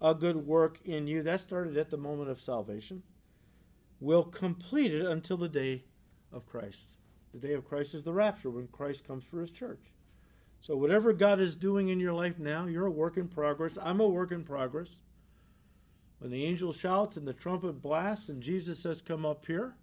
[0.00, 1.22] a good work in you.
[1.22, 3.02] That started at the moment of salvation.
[4.00, 5.84] Will complete it until the day
[6.32, 6.96] of Christ.
[7.34, 9.92] The day of Christ is the rapture when Christ comes for his church.
[10.62, 13.76] So, whatever God is doing in your life now, you're a work in progress.
[13.82, 15.02] I'm a work in progress.
[16.18, 19.74] When the angel shouts and the trumpet blasts and Jesus says, Come up here,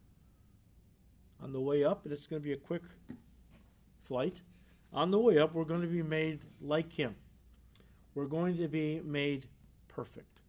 [1.42, 2.84] on the way up, and it's going to be a quick
[4.04, 4.42] flight,
[4.92, 7.16] on the way up, we're going to be made like Him.
[8.14, 9.48] We're going to be made
[9.88, 10.42] perfect.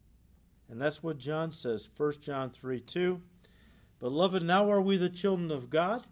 [0.68, 3.20] And that's what John says, 1 John 3 2.
[3.99, 6.07] Beloved, now are we the children of God,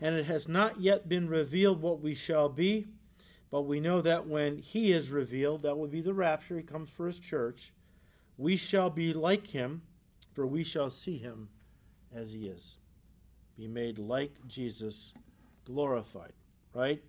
[0.00, 2.86] and it has not yet been revealed what we shall be.
[3.50, 6.90] But we know that when he is revealed, that will be the rapture, he comes
[6.90, 7.72] for his church,
[8.36, 9.82] we shall be like him,
[10.32, 11.48] for we shall see him
[12.14, 12.78] as he is.
[13.56, 15.14] Be made like Jesus,
[15.64, 16.32] glorified,
[16.74, 17.02] right?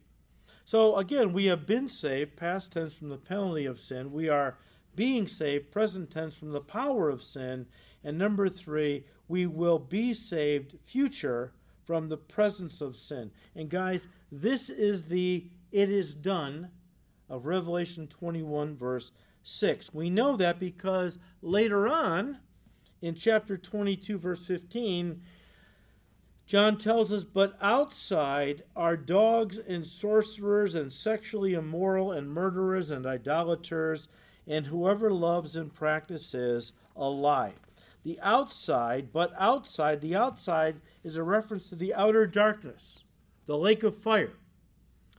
[0.64, 4.12] So again, we have been saved, past tense from the penalty of sin.
[4.12, 4.58] We are
[4.96, 7.68] being saved, present tense from the power of sin.
[8.04, 11.54] And number three, we will be saved, future,
[11.86, 13.32] from the presence of sin.
[13.56, 16.70] And guys, this is the it is done
[17.30, 19.12] of Revelation 21, verse
[19.48, 19.94] 6.
[19.94, 22.40] We know that because later on
[23.00, 25.22] in chapter 22, verse 15,
[26.48, 33.06] John tells us, But outside are dogs and sorcerers and sexually immoral and murderers and
[33.06, 34.08] idolaters
[34.48, 37.54] and whoever loves and practices a lie.
[38.04, 43.04] The outside, but outside, the outside is a reference to the outer darkness,
[43.46, 44.34] the lake of fire.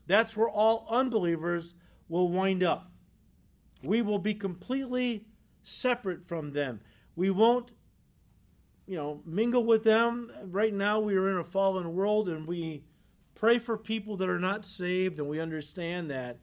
[0.09, 1.75] That's where all unbelievers
[2.09, 2.91] will wind up.
[3.83, 5.27] We will be completely
[5.63, 6.81] separate from them.
[7.15, 7.73] We won't,
[8.87, 10.31] you know, mingle with them.
[10.45, 12.85] Right now, we are in a fallen world and we
[13.35, 16.39] pray for people that are not saved, and we understand that.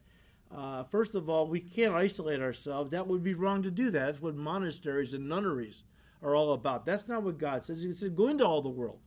[0.54, 2.92] Uh, first of all, we can't isolate ourselves.
[2.92, 4.06] That would be wrong to do that.
[4.06, 5.82] That's what monasteries and nunneries
[6.22, 6.84] are all about.
[6.84, 7.82] That's not what God says.
[7.82, 9.00] He said, go into all the world,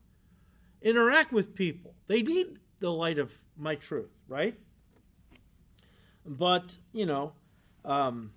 [0.82, 1.94] interact with people.
[2.06, 4.58] They need the light of my truth, right?
[6.26, 7.32] But, you know,
[7.84, 8.32] um,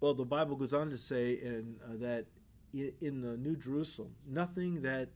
[0.00, 2.26] well, the Bible goes on to say in, uh, that
[2.74, 5.08] in the New Jerusalem, nothing that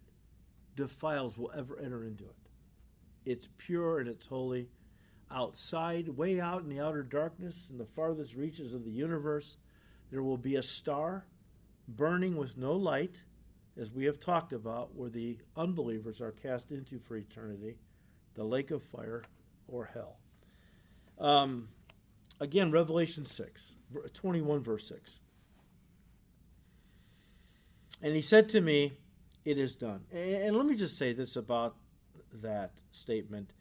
[0.76, 2.36] defiles will ever enter into it.
[3.26, 4.68] It's pure and it's holy.
[5.30, 9.58] Outside, way out in the outer darkness, in the farthest reaches of the universe,
[10.10, 11.26] there will be a star
[11.86, 13.24] burning with no light,
[13.76, 17.76] as we have talked about, where the unbelievers are cast into for eternity,
[18.34, 19.22] the lake of fire
[19.66, 20.16] or hell.
[21.18, 21.68] Um,
[22.40, 23.74] again, Revelation 6,
[24.12, 25.20] 21, verse 6.
[28.02, 28.92] And he said to me,
[29.44, 30.04] It is done.
[30.12, 31.76] And let me just say this about
[32.32, 33.52] that statement.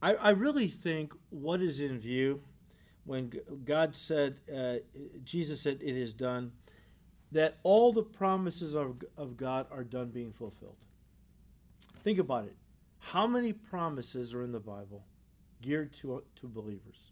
[0.00, 2.42] I, I really think what is in view
[3.04, 3.32] when
[3.64, 4.76] God said, uh,
[5.24, 6.52] Jesus said, It is done,
[7.32, 10.76] that all the promises of, of God are done being fulfilled.
[12.02, 12.56] Think about it.
[12.98, 15.04] How many promises are in the Bible
[15.60, 17.10] geared to, to believers?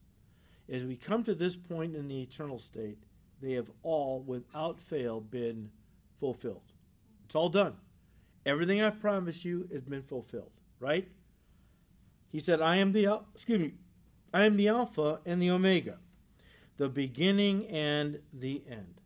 [0.69, 2.99] As we come to this point in the eternal state,
[3.41, 5.71] they have all, without fail, been
[6.19, 6.73] fulfilled.
[7.25, 7.75] It's all done.
[8.45, 11.09] Everything I promised you has been fulfilled, right?
[12.31, 13.75] He said, I am the excuse me,
[14.33, 15.99] I am the Alpha and the Omega,
[16.77, 19.01] the beginning and the end.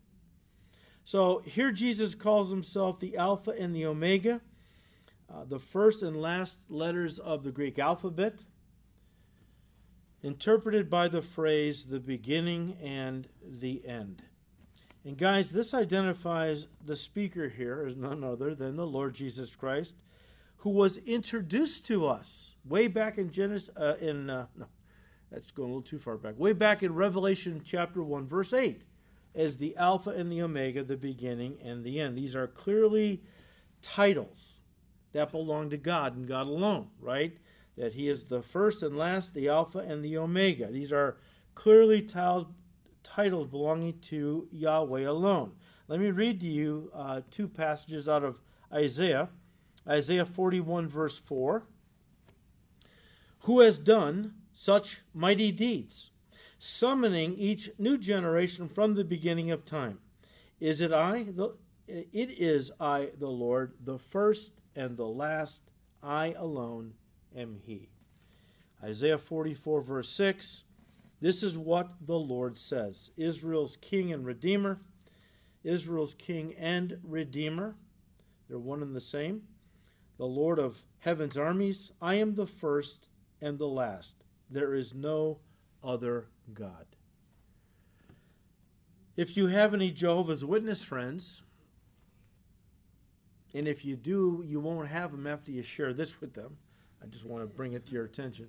[1.04, 4.40] So here Jesus calls himself the Alpha and the Omega,
[5.32, 8.40] uh, the first and last letters of the Greek alphabet,
[10.22, 14.22] interpreted by the phrase the beginning and the end.
[15.04, 19.94] And guys, this identifies the speaker here as none other than the Lord Jesus Christ,
[20.58, 23.74] who was introduced to us way back in Genesis.
[23.74, 24.66] Uh, in uh, no,
[25.32, 26.38] that's going a little too far back.
[26.38, 28.82] Way back in Revelation chapter one, verse eight,
[29.34, 32.18] as the Alpha and the Omega, the beginning and the end.
[32.18, 33.22] These are clearly
[33.80, 34.56] titles
[35.12, 37.38] that belong to God and God alone, right?
[37.80, 40.66] That He is the first and last, the Alpha and the Omega.
[40.66, 41.16] These are
[41.54, 42.44] clearly titles
[43.02, 45.52] titles belonging to Yahweh alone.
[45.88, 48.38] Let me read to you uh, two passages out of
[48.70, 49.30] Isaiah.
[49.88, 51.62] Isaiah 41, verse 4.
[53.44, 56.10] Who has done such mighty deeds,
[56.58, 60.00] summoning each new generation from the beginning of time?
[60.60, 61.22] Is it I?
[61.22, 61.56] The,
[61.88, 65.62] it is I, the Lord, the first and the last.
[66.02, 66.94] I alone
[67.36, 67.88] am He.
[68.82, 70.64] Isaiah 44, verse 6.
[71.20, 74.80] This is what the Lord says Israel's king and redeemer,
[75.62, 77.76] Israel's king and redeemer,
[78.48, 79.42] they're one and the same.
[80.18, 83.08] The Lord of heaven's armies, I am the first
[83.40, 84.14] and the last.
[84.50, 85.38] There is no
[85.84, 86.86] other God.
[89.16, 91.42] If you have any Jehovah's Witness friends,
[93.54, 96.56] and if you do, you won't have them after you share this with them.
[97.02, 98.48] I just want to bring it to your attention.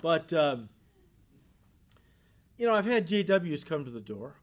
[0.00, 0.68] But um,
[2.56, 4.36] you know, I've had JWs come to the door.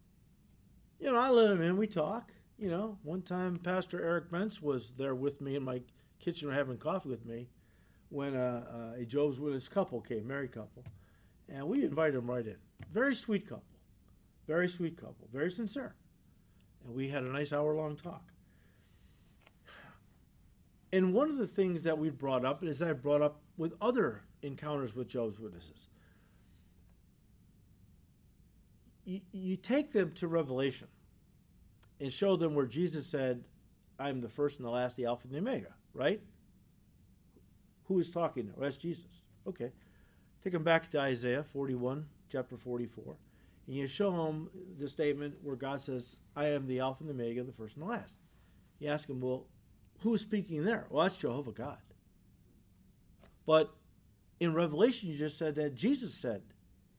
[1.00, 1.78] You know, I let them in.
[1.78, 2.32] We talk.
[2.58, 5.82] You know, one time Pastor Eric Bentz was there with me in my
[6.20, 7.50] kitchen having coffee with me
[8.10, 10.86] when uh, uh, a Jehovah's Witness couple came, married couple,
[11.50, 12.56] and we invited them right in.
[12.94, 13.64] Very sweet couple,
[14.48, 15.96] very sweet couple, very sincere,
[16.86, 18.32] and we had a nice hour-long talk.
[20.94, 24.22] And one of the things that we brought up is I brought up with other
[24.42, 25.88] encounters with Jehovah's Witnesses
[29.06, 30.88] you, you take them to Revelation
[32.02, 33.44] and show them where Jesus said,
[33.98, 36.20] I'm the first and the last, the Alpha and the Omega, right?
[37.86, 38.56] Who is talking there?
[38.58, 39.24] Well, that's Jesus.
[39.48, 39.72] Okay.
[40.44, 43.16] Take them back to Isaiah 41, chapter 44,
[43.68, 47.24] and you show them the statement where God says, I am the Alpha and the
[47.24, 48.18] Omega, the first and the last.
[48.80, 49.46] You ask them, well,
[50.02, 50.86] who is speaking there?
[50.90, 51.78] Well, that's Jehovah God.
[53.46, 53.74] But
[54.40, 56.42] in Revelation, you just said that Jesus said,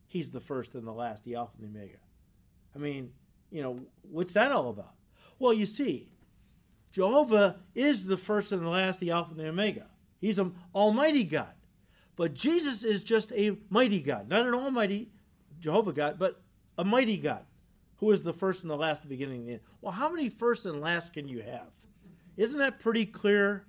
[0.07, 1.99] He's the first and the last, the Alpha and the Omega.
[2.74, 3.12] I mean,
[3.51, 4.94] you know, what's that all about?
[5.38, 6.09] Well, you see,
[6.92, 9.86] Jehovah is the first and the last, the Alpha and the Omega.
[10.20, 11.53] He's an almighty God.
[12.14, 15.11] But Jesus is just a mighty God, not an almighty
[15.61, 16.40] Jehovah God, but
[16.78, 17.44] a mighty God
[17.99, 19.61] who is the first and the last, the beginning and the end.
[19.80, 21.68] Well, how many first and last can you have?
[22.36, 23.66] Isn't that pretty clear?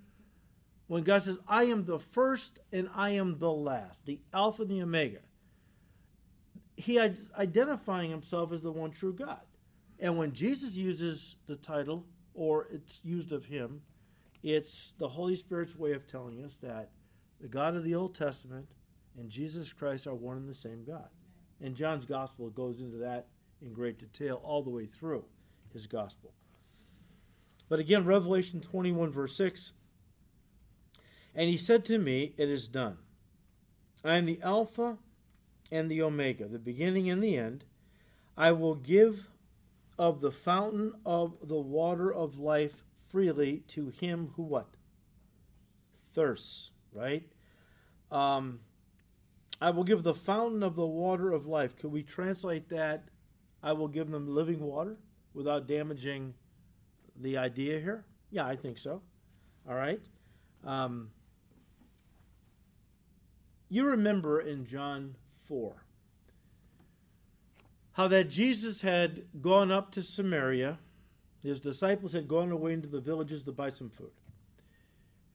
[0.87, 4.71] When God says, I am the first and I am the last, the Alpha and
[4.71, 5.19] the Omega
[6.77, 9.41] he identifying himself as the one true God.
[9.99, 13.81] And when Jesus uses the title, or it's used of him,
[14.43, 16.91] it's the Holy Spirit's way of telling us that
[17.41, 18.67] the God of the Old Testament
[19.17, 21.09] and Jesus Christ are one and the same God.
[21.59, 23.25] And John's gospel goes into that
[23.63, 25.25] in great detail all the way through
[25.73, 26.31] his gospel.
[27.69, 29.73] But again, Revelation 21, verse 6
[31.37, 32.97] And he said to me, It is done.
[34.03, 34.97] I am the Alpha
[35.71, 37.63] and the Omega, the beginning and the end.
[38.35, 39.29] I will give
[39.99, 44.67] of the fountain of the water of life freely to him who what?
[46.13, 47.23] Thirsts, right?
[48.11, 48.61] Um,
[49.61, 51.77] I will give the fountain of the water of life.
[51.77, 53.03] Could we translate that?
[53.61, 54.97] I will give them living water
[55.33, 56.33] without damaging
[57.15, 58.05] the idea here?
[58.31, 59.01] Yeah, I think so.
[59.67, 60.01] All right.
[60.63, 61.11] Um,
[63.69, 65.15] you remember in John
[65.47, 65.83] 4
[67.93, 70.77] how that Jesus had gone up to Samaria.
[71.41, 74.11] His disciples had gone away into the villages to buy some food.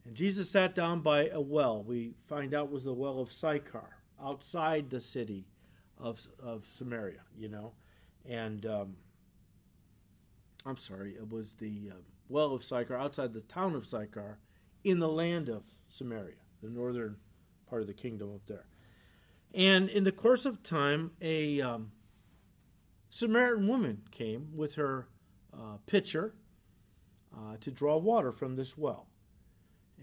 [0.05, 1.83] And Jesus sat down by a well.
[1.83, 5.47] We find out was the well of Sychar, outside the city
[5.99, 7.73] of, of Samaria, you know.
[8.29, 8.97] And um,
[10.65, 14.39] I'm sorry, it was the uh, well of Sychar, outside the town of Sychar,
[14.85, 17.17] in the land of Samaria, the northern
[17.73, 18.67] part of the kingdom up there.
[19.55, 21.93] And in the course of time, a um,
[23.09, 25.09] Samaritan woman came with her
[25.55, 26.35] uh, pitcher
[27.35, 29.07] uh, to draw water from this well.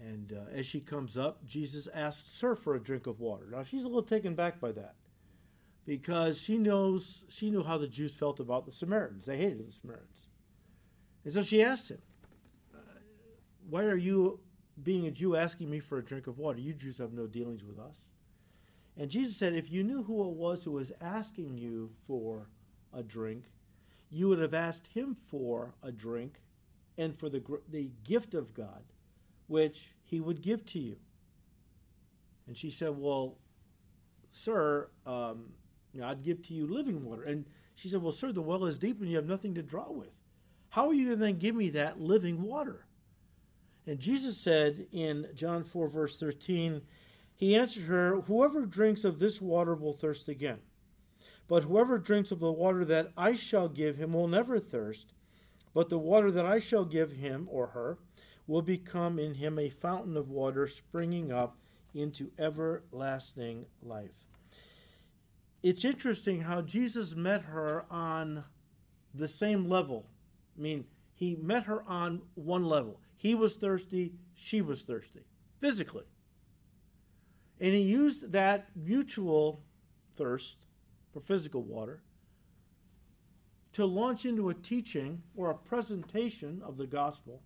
[0.00, 3.46] And uh, as she comes up, Jesus asks her for a drink of water.
[3.52, 4.96] Now she's a little taken back by that
[5.86, 9.26] because she knows she knew how the Jews felt about the Samaritans.
[9.26, 10.26] They hated the Samaritans.
[11.24, 12.02] And so she asked him,
[13.68, 14.40] Why are you,
[14.82, 16.60] being a Jew, asking me for a drink of water?
[16.60, 17.96] You Jews have no dealings with us.
[18.96, 22.48] And Jesus said, If you knew who it was who was asking you for
[22.92, 23.44] a drink,
[24.10, 26.40] you would have asked him for a drink
[26.98, 28.82] and for the, the gift of God,
[29.46, 30.96] which he would give to you.
[32.46, 33.36] And she said, Well,
[34.30, 35.52] sir, um,
[36.02, 37.22] I'd give to you living water.
[37.22, 39.90] And she said, Well, sir, the well is deep and you have nothing to draw
[39.90, 40.12] with.
[40.70, 42.84] How are you going to then give me that living water?
[43.86, 46.82] And Jesus said in John 4, verse 13,
[47.34, 50.58] He answered her, Whoever drinks of this water will thirst again.
[51.48, 55.14] But whoever drinks of the water that I shall give him will never thirst.
[55.74, 57.98] But the water that I shall give him or her
[58.46, 61.56] will become in him a fountain of water springing up
[61.94, 64.10] into everlasting life.
[65.62, 68.44] It's interesting how Jesus met her on
[69.14, 70.06] the same level.
[70.56, 72.98] I mean, he met her on one level.
[73.20, 75.20] He was thirsty, she was thirsty,
[75.60, 76.06] physically.
[77.60, 79.62] And he used that mutual
[80.16, 80.64] thirst
[81.12, 82.00] for physical water
[83.74, 87.42] to launch into a teaching or a presentation of the gospel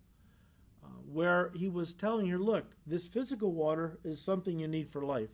[0.81, 5.03] uh, where he was telling her, look, this physical water is something you need for
[5.03, 5.31] life.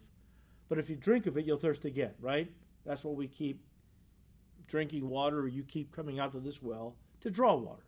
[0.70, 2.52] But if you drink of it, you'll thirst again, right?
[2.84, 3.64] That's what we keep
[4.66, 7.84] drinking water, or you keep coming out to this well to draw water.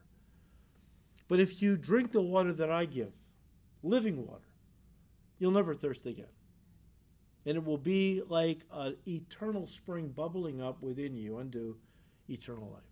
[1.33, 3.11] But if you drink the water that I give,
[3.81, 4.45] living water,
[5.39, 6.27] you'll never thirst again.
[7.47, 11.77] And it will be like an eternal spring bubbling up within you unto
[12.29, 12.83] eternal life.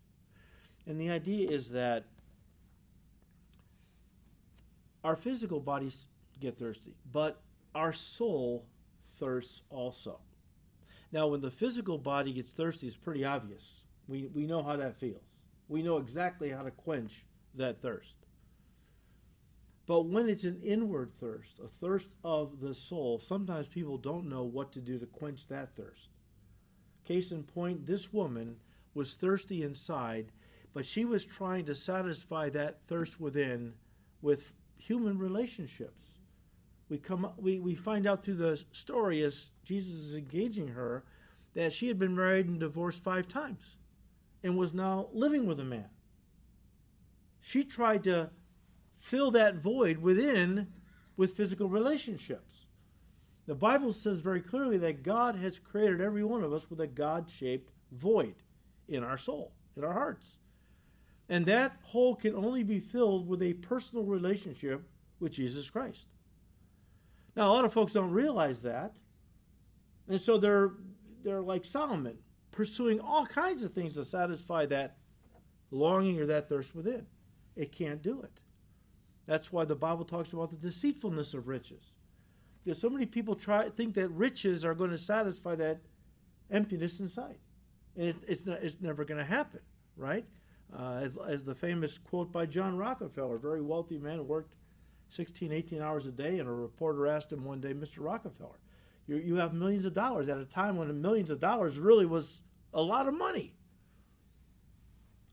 [0.87, 2.05] And the idea is that
[5.03, 6.07] our physical bodies
[6.39, 7.43] get thirsty, but
[7.75, 8.65] our soul
[9.19, 10.19] thirsts also.
[11.11, 13.81] Now, when the physical body gets thirsty, it's pretty obvious.
[14.07, 15.29] We, we know how that feels.
[15.67, 17.23] We know exactly how to quench
[17.53, 18.15] that thirst.
[19.91, 24.43] But when it's an inward thirst, a thirst of the soul, sometimes people don't know
[24.43, 26.07] what to do to quench that thirst.
[27.03, 28.55] Case in point, this woman
[28.93, 30.31] was thirsty inside,
[30.73, 33.73] but she was trying to satisfy that thirst within
[34.21, 36.19] with human relationships.
[36.87, 41.03] We come we, we find out through the story as Jesus is engaging her
[41.53, 43.75] that she had been married and divorced five times
[44.41, 45.89] and was now living with a man.
[47.41, 48.29] She tried to
[49.01, 50.67] fill that void within
[51.17, 52.67] with physical relationships.
[53.47, 56.87] The Bible says very clearly that God has created every one of us with a
[56.87, 58.35] God shaped void
[58.87, 60.37] in our soul, in our hearts.
[61.27, 64.83] And that hole can only be filled with a personal relationship
[65.19, 66.07] with Jesus Christ.
[67.35, 68.97] Now, a lot of folks don't realize that.
[70.07, 70.73] And so they're,
[71.23, 72.19] they're like Solomon,
[72.51, 74.97] pursuing all kinds of things to satisfy that
[75.71, 77.07] longing or that thirst within.
[77.55, 78.41] It can't do it.
[79.25, 81.93] That's why the Bible talks about the deceitfulness of riches.
[82.63, 85.79] Because so many people try think that riches are going to satisfy that
[86.49, 87.37] emptiness inside.
[87.95, 89.61] And it, it's, not, it's never going to happen,
[89.95, 90.25] right?
[90.77, 94.55] Uh, as, as the famous quote by John Rockefeller, a very wealthy man who worked
[95.09, 97.97] 16, 18 hours a day, and a reporter asked him one day, Mr.
[97.99, 98.59] Rockefeller,
[99.07, 102.41] you, you have millions of dollars at a time when millions of dollars really was
[102.73, 103.53] a lot of money.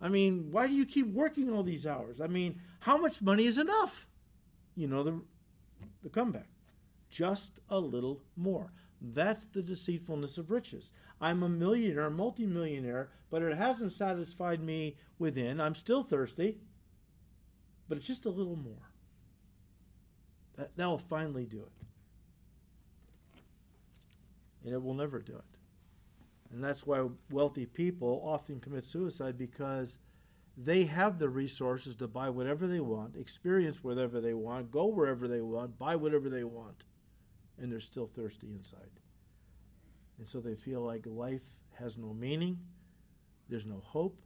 [0.00, 2.20] I mean, why do you keep working all these hours?
[2.20, 4.06] I mean, how much money is enough?
[4.74, 5.20] You know the,
[6.02, 6.48] the comeback.
[7.10, 8.72] Just a little more.
[9.00, 10.92] That's the deceitfulness of riches.
[11.20, 15.60] I'm a millionaire, multimillionaire, but it hasn't satisfied me within.
[15.60, 16.58] I'm still thirsty,
[17.88, 18.92] but it's just a little more.
[20.56, 21.72] That, that will finally do it.
[24.64, 25.44] And it will never do it.
[26.52, 29.98] And that's why wealthy people often commit suicide because
[30.60, 35.28] they have the resources to buy whatever they want, experience whatever they want, go wherever
[35.28, 36.82] they want, buy whatever they want,
[37.58, 38.90] and they're still thirsty inside.
[40.18, 41.44] And so they feel like life
[41.74, 42.58] has no meaning,
[43.48, 44.20] there's no hope,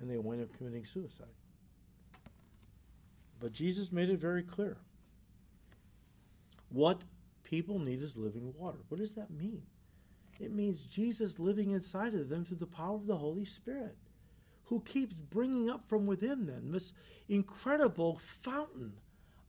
[0.00, 1.26] and they wind up committing suicide.
[3.40, 4.76] But Jesus made it very clear.
[6.68, 7.00] What
[7.42, 8.78] people need is living water.
[8.88, 9.62] What does that mean?
[10.38, 13.96] It means Jesus living inside of them through the power of the Holy Spirit,
[14.70, 16.94] who keeps bringing up from within them this
[17.28, 18.92] incredible fountain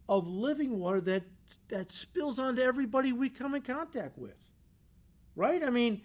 [0.09, 1.23] of living water that,
[1.69, 4.35] that spills onto everybody we come in contact with.
[5.35, 5.63] Right?
[5.63, 6.01] I mean,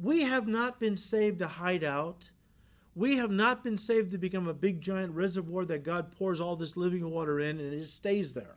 [0.00, 2.30] we have not been saved to hide out.
[2.94, 6.54] We have not been saved to become a big giant reservoir that God pours all
[6.54, 8.56] this living water in and it stays there.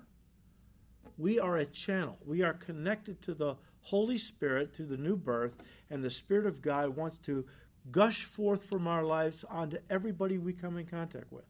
[1.18, 2.18] We are a channel.
[2.26, 5.58] We are connected to the Holy Spirit through the new birth,
[5.90, 7.44] and the Spirit of God wants to
[7.92, 11.46] gush forth from our lives onto everybody we come in contact with.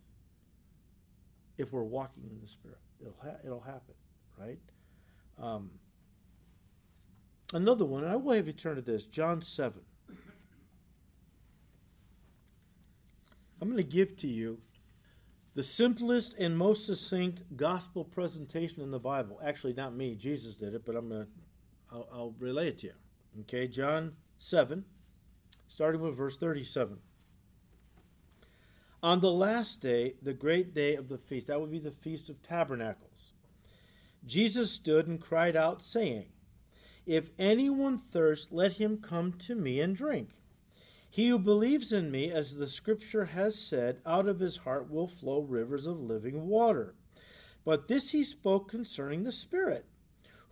[1.57, 3.95] If we're walking in the Spirit, it'll ha- it'll happen,
[4.37, 4.59] right?
[5.37, 5.71] Um,
[7.53, 8.05] another one.
[8.05, 9.81] I will have you turn to this, John seven.
[13.61, 14.59] I'm going to give to you
[15.53, 19.41] the simplest and most succinct gospel presentation in the Bible.
[19.43, 20.15] Actually, not me.
[20.15, 21.27] Jesus did it, but I'm going to
[21.91, 22.93] I'll, I'll relay it to you.
[23.41, 24.85] Okay, John 7,
[25.69, 26.97] starting with verse 37.
[29.01, 32.29] On the last day, the great day of the feast, that would be the Feast
[32.29, 33.31] of Tabernacles,
[34.25, 36.25] Jesus stood and cried out, saying,
[37.05, 40.31] If anyone thirst, let him come to me and drink.
[41.09, 45.07] He who believes in me, as the scripture has said, out of his heart will
[45.07, 46.95] flow rivers of living water.
[47.63, 49.85] But this he spoke concerning the Spirit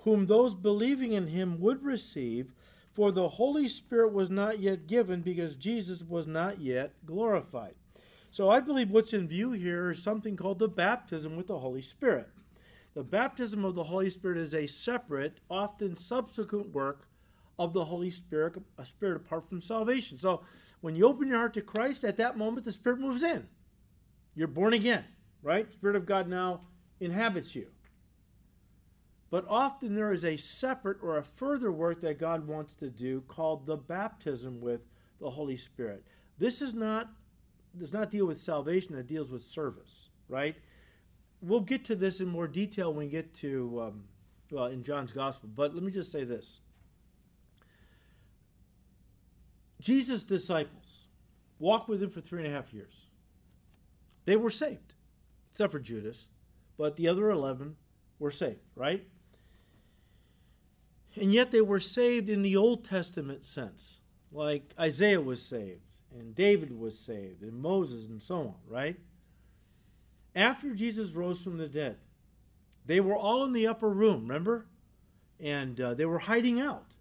[0.08, 2.54] whom those believing in him would receive,
[2.98, 7.76] for the Holy Spirit was not yet given because Jesus was not yet glorified.
[8.32, 11.84] So I believe what's in view here is something called the baptism with the Holy
[11.84, 12.28] Spirit.
[12.96, 17.08] The baptism of the Holy Spirit is a separate, often subsequent work
[17.60, 20.18] of the Holy Spirit, a spirit apart from salvation.
[20.18, 20.42] So
[20.82, 23.48] when you open your heart to Christ, at that moment the Spirit moves in.
[24.34, 25.06] You're born again,
[25.44, 25.68] right?
[25.68, 26.62] The Spirit of God now
[27.00, 27.68] inhabits you.
[29.30, 33.22] But often there is a separate or a further work that God wants to do
[33.28, 34.82] called the baptism with
[35.20, 36.06] the Holy Spirit.
[36.38, 37.10] This is not
[37.78, 40.56] does not deal with salvation, it deals with service, right?
[41.42, 44.04] We'll get to this in more detail when we get to um,
[44.50, 45.50] well in John's gospel.
[45.54, 46.62] But let me just say this:
[49.82, 51.08] Jesus' disciples
[51.60, 53.08] walked with him for three and a half years.
[54.26, 54.96] They were saved,
[55.52, 56.30] except for Judas,
[56.78, 57.76] but the other eleven
[58.20, 59.06] were saved, right?
[61.20, 66.36] And yet they were saved in the Old Testament sense, like Isaiah was saved, and
[66.36, 68.98] David was saved, and Moses, and so on, right?
[70.36, 71.98] After Jesus rose from the dead,
[72.86, 74.68] they were all in the upper room, remember?
[75.40, 76.92] And uh, they were hiding out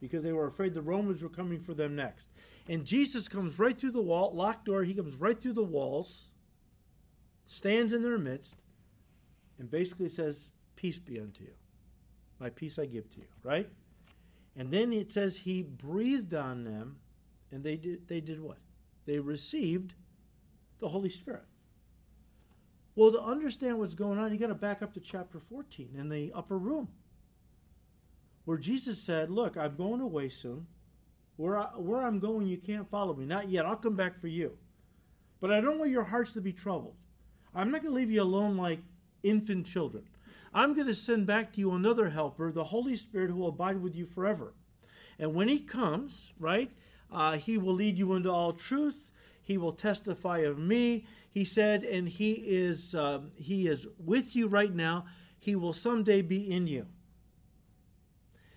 [0.00, 2.28] because they were afraid the Romans were coming for them next.
[2.68, 6.32] And Jesus comes right through the wall, locked door, he comes right through the walls,
[7.46, 8.56] stands in their midst,
[9.58, 11.54] and basically says, Peace be unto you.
[12.40, 13.68] My peace I give to you, right?
[14.56, 16.98] And then it says he breathed on them,
[17.50, 18.58] and they did, they did what?
[19.06, 19.94] They received
[20.78, 21.44] the Holy Spirit.
[22.94, 26.08] Well, to understand what's going on, you got to back up to chapter 14 in
[26.08, 26.88] the upper room,
[28.44, 30.66] where Jesus said, Look, I'm going away soon.
[31.36, 33.24] Where, I, where I'm going, you can't follow me.
[33.24, 33.64] Not yet.
[33.64, 34.58] I'll come back for you.
[35.38, 36.96] But I don't want your hearts to be troubled.
[37.54, 38.80] I'm not going to leave you alone like
[39.22, 40.02] infant children.
[40.52, 43.80] I'm going to send back to you another helper, the Holy Spirit, who will abide
[43.82, 44.54] with you forever.
[45.18, 46.70] And when he comes, right,
[47.10, 49.10] uh, he will lead you into all truth.
[49.42, 51.06] He will testify of me.
[51.30, 55.06] He said, and he is uh, he is with you right now.
[55.38, 56.86] He will someday be in you.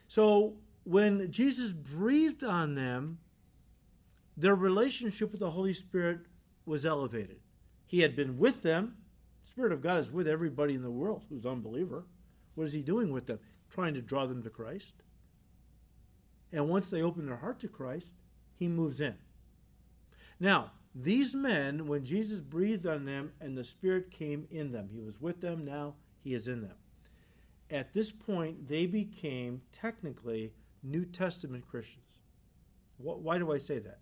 [0.07, 3.19] So when Jesus breathed on them,
[4.35, 6.21] their relationship with the Holy Spirit
[6.65, 7.39] was elevated.
[7.85, 8.97] He had been with them.
[9.43, 12.05] Spirit of God is with everybody in the world who's unbeliever.
[12.55, 13.39] What is he doing with them?
[13.69, 15.03] Trying to draw them to Christ.
[16.51, 18.13] And once they open their heart to Christ,
[18.55, 19.15] he moves in.
[20.39, 24.99] Now, these men, when Jesus breathed on them and the Spirit came in them, he
[24.99, 26.75] was with them, now he is in them.
[27.69, 30.51] At this point, they became technically
[30.83, 32.19] New Testament Christians.
[32.97, 33.99] Why do I say that?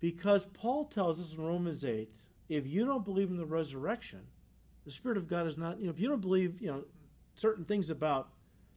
[0.00, 2.12] Because Paul tells us in Romans 8
[2.48, 4.20] if you don't believe in the resurrection,
[4.84, 6.84] the Spirit of God is not, you know, if you don't believe, you know,
[7.34, 8.28] certain things about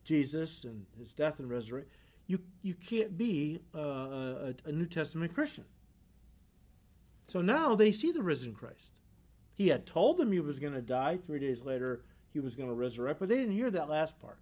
[0.04, 1.90] Jesus and his death and resurrection,
[2.28, 5.66] you, you can't be uh, a, a New Testament Christian.
[7.28, 8.92] So now they see the risen Christ.
[9.54, 11.18] He had told them he was going to die.
[11.18, 12.02] Three days later,
[12.34, 14.40] he was going to resurrect, but they didn't hear that last part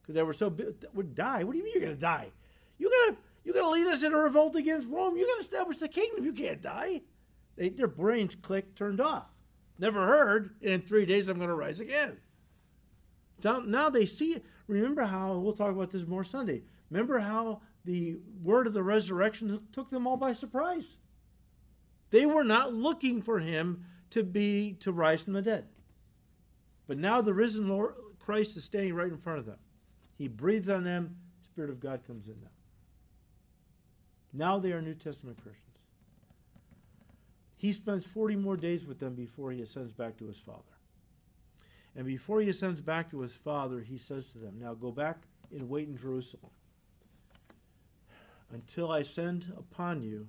[0.00, 0.54] because they were so
[0.94, 1.44] would die.
[1.44, 2.28] What do you mean you're going to die?
[2.78, 5.16] You got to you got to lead us in a revolt against Rome.
[5.16, 6.24] You got to establish the kingdom.
[6.24, 7.02] You can't die.
[7.58, 9.26] They, their brains clicked, turned off.
[9.78, 10.54] Never heard.
[10.62, 12.16] In three days, I'm going to rise again.
[13.40, 14.40] So now they see.
[14.68, 16.62] Remember how we'll talk about this more Sunday.
[16.90, 20.96] Remember how the word of the resurrection took them all by surprise.
[22.10, 25.66] They were not looking for him to be to rise from the dead.
[26.86, 29.58] But now the risen Lord Christ is standing right in front of them.
[30.16, 32.50] He breathes on them, Spirit of God comes in them.
[34.32, 35.67] Now they are New Testament Christians.
[37.58, 40.62] He spends 40 more days with them before he ascends back to his Father.
[41.96, 45.24] And before he ascends back to his Father, he says to them, Now go back
[45.50, 46.52] and wait in Jerusalem
[48.52, 50.28] until I send upon you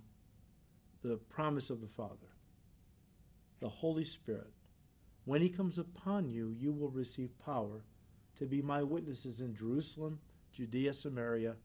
[1.03, 2.33] the promise of the Father,
[3.59, 4.51] the Holy Spirit.
[5.25, 7.83] When he comes upon you, you will receive power
[8.37, 10.19] to be my witnesses in Jerusalem,
[10.51, 11.57] Judea, Samaria,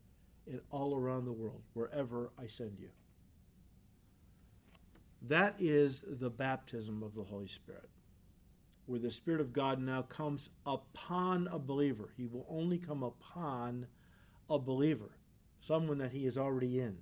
[0.47, 2.91] and all around the world, wherever I send you.
[5.29, 7.89] That is the baptism of the Holy Spirit,
[8.87, 12.11] where the Spirit of God now comes upon a believer.
[12.17, 13.87] He will only come upon
[14.51, 15.17] a believer,
[15.61, 16.99] someone that he is already in.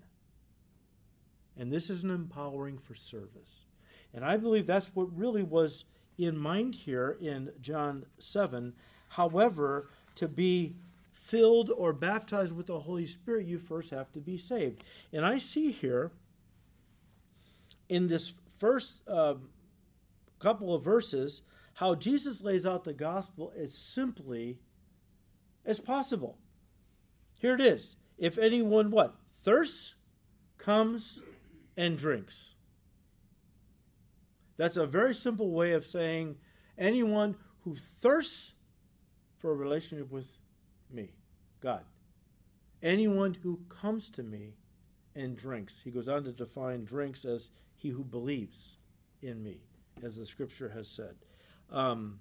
[1.57, 3.65] And this is an empowering for service.
[4.15, 5.85] And I believe that's what really was
[6.17, 8.73] in mind here in John 7.
[9.09, 10.77] However, to be
[11.13, 14.85] filled or baptized with the Holy Spirit, you first have to be saved.
[15.13, 16.13] And I see here
[17.93, 19.35] in this first uh,
[20.39, 21.43] couple of verses
[21.75, 24.59] how Jesus lays out the gospel as simply
[25.67, 26.39] as possible.
[27.39, 27.97] Here it is.
[28.17, 29.15] If anyone what?
[29.43, 29.95] Thirsts,
[30.57, 31.21] comes
[31.77, 32.55] and drinks.
[34.57, 36.37] That's a very simple way of saying
[36.79, 38.55] anyone who thirsts
[39.39, 40.39] for a relationship with
[40.91, 41.11] me,
[41.61, 41.85] God.
[42.83, 44.55] Anyone who comes to me
[45.15, 45.81] and drinks.
[45.85, 47.51] He goes on to define drinks as
[47.83, 48.79] he who believes
[49.21, 49.59] in me,
[50.03, 51.17] as the scripture has said.
[51.69, 52.21] Um,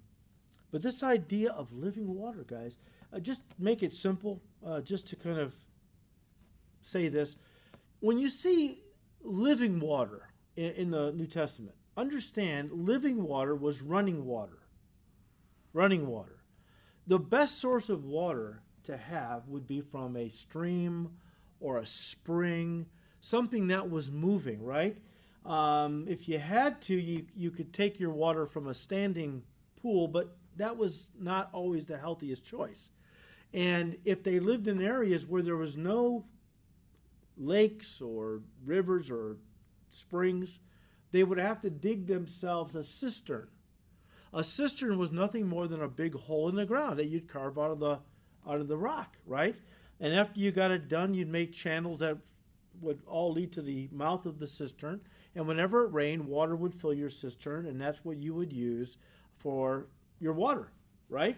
[0.72, 2.78] but this idea of living water, guys,
[3.14, 5.53] uh, just make it simple, uh, just to kind of
[6.82, 7.36] say this.
[7.99, 8.82] When you see
[9.22, 14.59] living water in, in the New Testament, understand living water was running water.
[15.74, 16.41] Running water.
[17.05, 21.12] The best source of water to have would be from a stream
[21.59, 22.88] or a spring,
[23.20, 24.97] something that was moving, right?
[25.45, 29.43] Um, if you had to, you, you could take your water from a standing
[29.81, 32.89] pool, but that was not always the healthiest choice.
[33.53, 36.25] And if they lived in areas where there was no
[37.37, 39.37] lakes or rivers or
[39.89, 40.59] springs,
[41.11, 43.49] they would have to dig themselves a cistern.
[44.33, 47.57] A cistern was nothing more than a big hole in the ground that you'd carve
[47.57, 47.99] out of the
[48.47, 49.55] out of the rock, right?
[49.99, 52.17] And after you got it done, you'd make channels that
[52.81, 55.01] would all lead to the mouth of the cistern.
[55.36, 58.97] And whenever it rained, water would fill your cistern, and that's what you would use
[59.38, 59.88] for
[60.19, 60.71] your water,
[61.09, 61.38] right?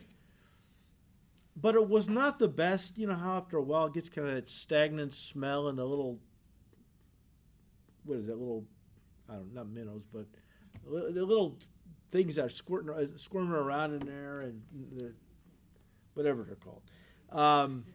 [1.56, 2.98] But it was not the best.
[2.98, 5.86] You know how after a while it gets kind of that stagnant smell and the
[5.86, 6.20] little,
[8.06, 8.66] what is that little,
[9.30, 10.26] I don't know, not minnows, but
[10.86, 11.60] the little
[12.12, 14.62] things that are squirting, squirming around in there and
[14.96, 15.14] the,
[16.16, 16.82] whatever they're called.
[17.32, 17.86] Um,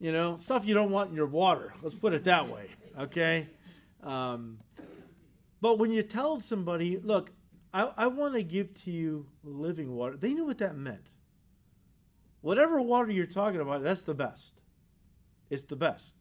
[0.00, 1.72] you know, stuff you don't want in your water.
[1.82, 2.66] Let's put it that way,
[2.98, 3.48] okay?
[4.02, 4.58] Um,
[5.66, 7.32] but when you tell somebody, look,
[7.74, 11.08] I, I want to give to you living water, they knew what that meant.
[12.40, 14.60] Whatever water you're talking about, that's the best.
[15.50, 16.14] It's the best.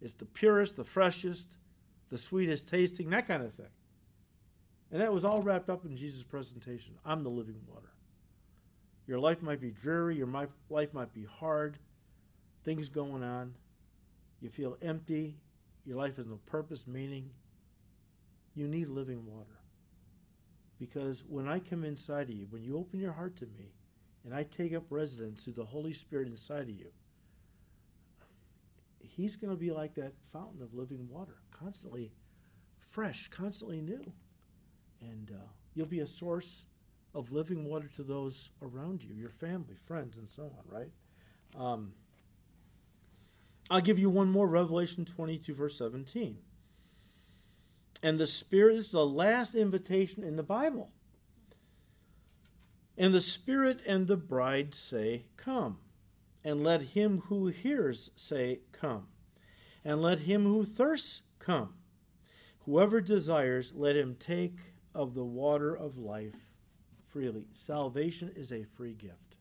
[0.00, 1.56] It's the purest, the freshest,
[2.08, 3.66] the sweetest tasting, that kind of thing.
[4.92, 6.94] And that was all wrapped up in Jesus' presentation.
[7.04, 7.90] I'm the living water.
[9.08, 10.28] Your life might be dreary, your
[10.70, 11.78] life might be hard,
[12.62, 13.54] things going on.
[14.40, 15.34] You feel empty,
[15.84, 17.28] your life has no purpose, meaning,
[18.54, 19.58] you need living water.
[20.78, 23.72] Because when I come inside of you, when you open your heart to me,
[24.24, 26.88] and I take up residence through the Holy Spirit inside of you,
[29.00, 32.12] He's going to be like that fountain of living water, constantly
[32.88, 34.12] fresh, constantly new.
[35.00, 35.44] And uh,
[35.74, 36.64] you'll be a source
[37.14, 40.90] of living water to those around you, your family, friends, and so on, right?
[41.58, 41.92] Um,
[43.70, 46.38] I'll give you one more Revelation 22, verse 17.
[48.02, 50.90] And the Spirit is the last invitation in the Bible.
[52.98, 55.78] And the Spirit and the bride say, Come.
[56.44, 59.06] And let him who hears say, Come.
[59.84, 61.74] And let him who thirsts come.
[62.64, 64.58] Whoever desires, let him take
[64.94, 66.52] of the water of life
[67.08, 67.46] freely.
[67.52, 69.36] Salvation is a free gift.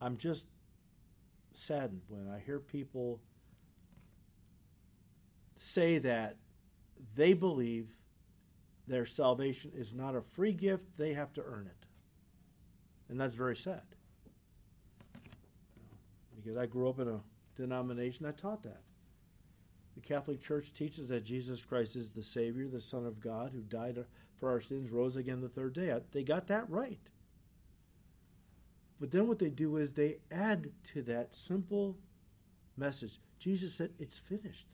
[0.00, 0.46] I'm just
[1.52, 3.20] saddened when I hear people
[5.56, 6.36] say that
[7.14, 7.88] they believe
[8.86, 11.86] their salvation is not a free gift, they have to earn it.
[13.08, 13.82] And that's very sad.
[16.36, 17.20] Because I grew up in a
[17.56, 18.82] denomination that taught that.
[19.94, 23.60] The Catholic Church teaches that Jesus Christ is the Savior, the Son of God, who
[23.60, 24.04] died
[24.38, 25.94] for our sins, rose again the third day.
[26.12, 27.10] They got that right.
[28.98, 31.96] But then what they do is they add to that simple
[32.76, 33.18] message.
[33.38, 34.66] Jesus said, It's finished.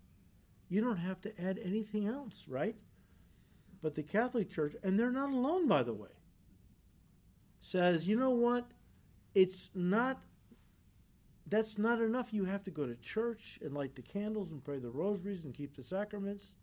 [0.69, 2.77] You don't have to add anything else, right?
[3.83, 6.09] But the Catholic Church, and they're not alone, by the way,
[7.61, 8.67] says, you know what?
[9.35, 10.21] It's not,
[11.47, 12.33] that's not enough.
[12.33, 15.55] You have to go to church and light the candles and pray the rosaries and
[15.55, 16.57] keep the sacraments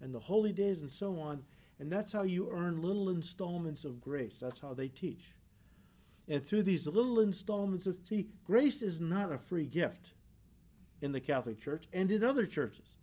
[0.00, 1.42] and the holy days and so on.
[1.78, 4.38] And that's how you earn little installments of grace.
[4.40, 5.34] That's how they teach.
[6.28, 10.12] And through these little installments of, see, grace is not a free gift
[11.02, 12.96] in the Catholic Church and in other churches.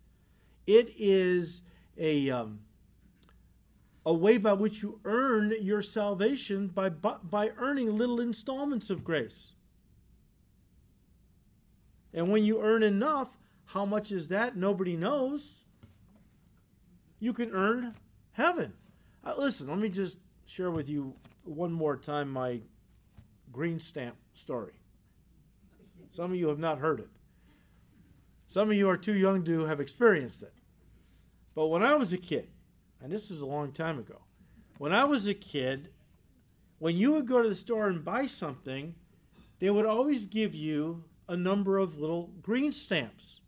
[0.68, 1.62] It is
[1.96, 2.60] a um,
[4.04, 9.52] a way by which you earn your salvation by by earning little installments of grace.
[12.12, 13.30] And when you earn enough,
[13.64, 14.58] how much is that?
[14.58, 15.64] Nobody knows.
[17.18, 17.94] You can earn
[18.32, 18.74] heaven.
[19.24, 21.14] Uh, listen, let me just share with you
[21.44, 22.60] one more time my
[23.50, 24.74] green stamp story.
[26.10, 27.08] Some of you have not heard it.
[28.48, 30.52] Some of you are too young to have experienced it.
[31.58, 32.50] But when I was a kid,
[33.02, 34.20] and this is a long time ago,
[34.78, 35.88] when I was a kid,
[36.78, 38.94] when you would go to the store and buy something,
[39.58, 43.40] they would always give you a number of little green stamps,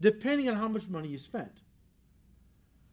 [0.00, 1.60] depending on how much money you spent.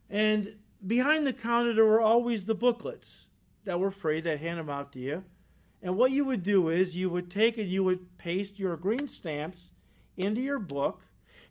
[0.10, 3.30] And behind the counter, there were always the booklets
[3.64, 5.24] that were free that hand them out to you.
[5.82, 9.08] And what you would do is you would take and you would paste your green
[9.08, 9.72] stamps
[10.18, 11.04] into your book,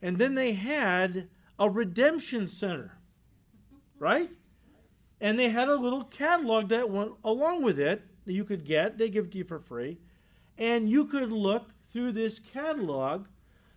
[0.03, 2.99] and then they had a redemption center,
[3.99, 4.31] right?
[5.21, 8.99] And they had a little catalog that went along with it that you could get.
[8.99, 9.99] They give it to you for free.
[10.59, 13.27] And you could look through this catalog,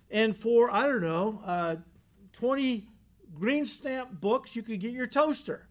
[0.10, 1.76] and for, I don't know, uh,
[2.34, 2.88] 20
[3.34, 5.68] green stamp books, you could get your toaster.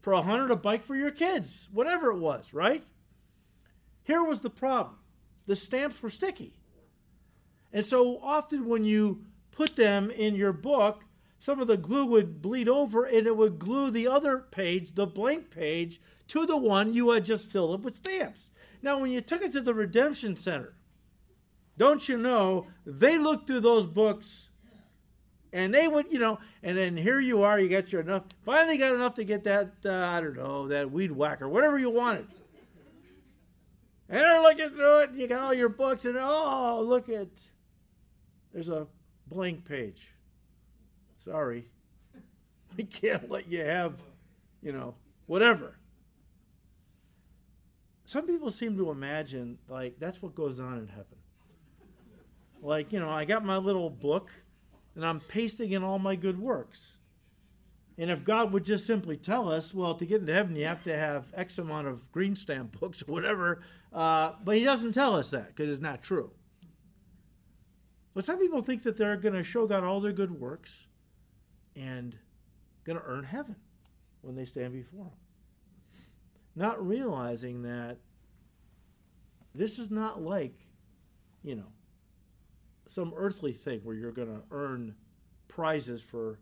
[0.00, 2.84] For a 100 a bike for your kids, whatever it was, right?
[4.02, 4.96] Here was the problem
[5.46, 6.54] the stamps were sticky.
[7.72, 11.04] And so often when you put them in your book,
[11.42, 15.08] some of the glue would bleed over and it would glue the other page, the
[15.08, 18.52] blank page, to the one you had just filled up with stamps.
[18.80, 20.76] Now, when you took it to the Redemption Center,
[21.76, 24.50] don't you know, they looked through those books
[25.52, 28.78] and they would, you know, and then here you are, you got your enough, finally
[28.78, 32.28] got enough to get that, uh, I don't know, that weed whacker, whatever you wanted.
[34.08, 37.26] And they're looking through it, and you got all your books, and oh, look at,
[38.52, 38.86] there's a
[39.26, 40.12] blank page.
[41.22, 41.68] Sorry.
[42.74, 43.96] We can't let you have,
[44.62, 44.94] you know,
[45.26, 45.76] whatever.
[48.06, 51.18] Some people seem to imagine like that's what goes on in heaven.
[52.62, 54.30] Like, you know, I got my little book
[54.94, 56.96] and I'm pasting in all my good works.
[57.98, 60.82] And if God would just simply tell us, well, to get into heaven, you have
[60.84, 63.60] to have X amount of green stamp books or whatever,
[63.92, 66.30] uh, but He doesn't tell us that because it's not true.
[68.14, 70.88] But some people think that they're going to show God all their good works
[71.76, 72.16] and
[72.84, 73.56] going to earn heaven
[74.22, 75.10] when they stand before Him.
[76.54, 77.98] Not realizing that
[79.54, 80.54] this is not like,
[81.42, 81.72] you know,
[82.86, 84.94] some earthly thing where you're going to earn
[85.48, 86.38] prizes for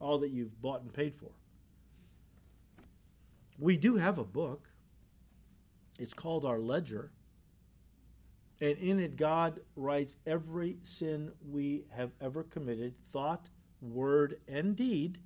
[0.00, 1.30] all that you've bought and paid for.
[3.58, 4.68] We do have a book.
[5.98, 7.12] It's called our ledger.
[8.60, 13.48] And in it, God writes every sin we have ever committed, thought,
[13.92, 15.18] word, and deed.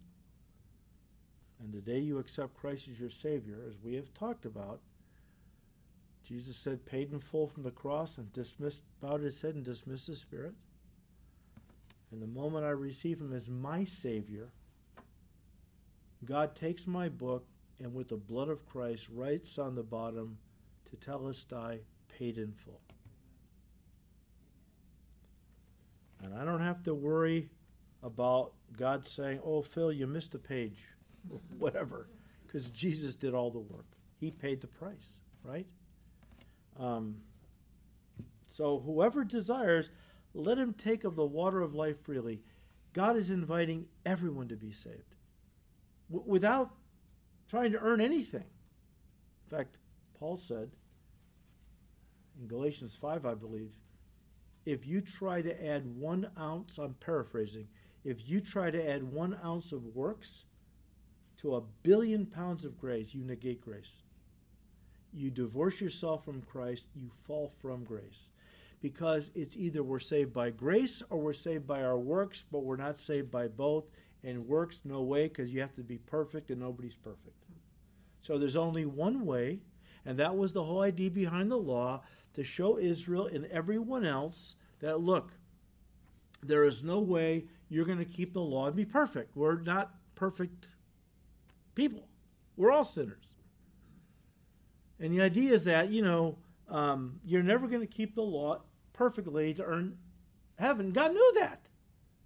[1.61, 4.81] And the day you accept Christ as your Savior, as we have talked about,
[6.23, 10.09] Jesus said, paid in full from the cross and dismissed, bowed his head and dismissed
[10.09, 10.55] his spirit.
[12.13, 14.49] And the moment I receive him as my Savior,
[16.25, 17.47] God takes my book
[17.81, 20.39] and with the blood of Christ writes on the bottom,
[20.91, 21.79] Tetelestai,
[22.09, 22.81] paid in full.
[26.23, 27.49] And I don't have to worry
[28.03, 30.87] about God saying, oh, Phil, you missed a page,
[31.59, 32.09] whatever,
[32.47, 33.87] because Jesus did all the work.
[34.21, 35.67] He paid the price, right?
[36.79, 37.17] Um,
[38.47, 39.91] so whoever desires,
[40.35, 42.43] let him take of the water of life freely.
[42.93, 45.15] God is inviting everyone to be saved
[46.11, 46.71] w- without
[47.49, 48.45] trying to earn anything.
[49.51, 49.79] In fact,
[50.19, 50.71] Paul said
[52.41, 53.73] in Galatians 5, I believe,
[54.65, 57.69] if you try to add one ounce, I'm paraphrasing,
[58.09, 60.47] if you try to add one ounce of works
[61.37, 64.01] to a billion pounds of grace, you negate grace.
[65.13, 68.31] You divorce yourself from Christ, you fall from grace.
[68.81, 72.77] Because it's either we're saved by grace or we're saved by our works, but we're
[72.77, 73.85] not saved by both.
[74.25, 77.45] And works, no way, because you have to be perfect and nobody's perfect.
[78.23, 79.61] So there's only one way,
[80.07, 82.01] and that was the whole idea behind the law
[82.33, 85.33] to show Israel and everyone else that look,
[86.43, 89.37] there is no way you're going to keep the law and be perfect.
[89.37, 90.69] We're not perfect
[91.75, 92.09] people,
[92.57, 93.35] we're all sinners.
[95.01, 96.39] And the idea is that, you know,
[96.69, 98.63] um, you're never going to keep the law
[98.93, 99.97] perfectly to earn
[100.59, 100.91] heaven.
[100.91, 101.67] God knew that.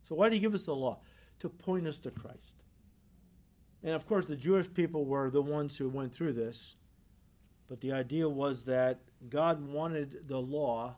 [0.03, 1.01] So why did he give us the law?
[1.41, 2.57] To point us to Christ.
[3.83, 6.77] And of course, the Jewish people were the ones who went through this.
[7.69, 10.97] But the idea was that God wanted the law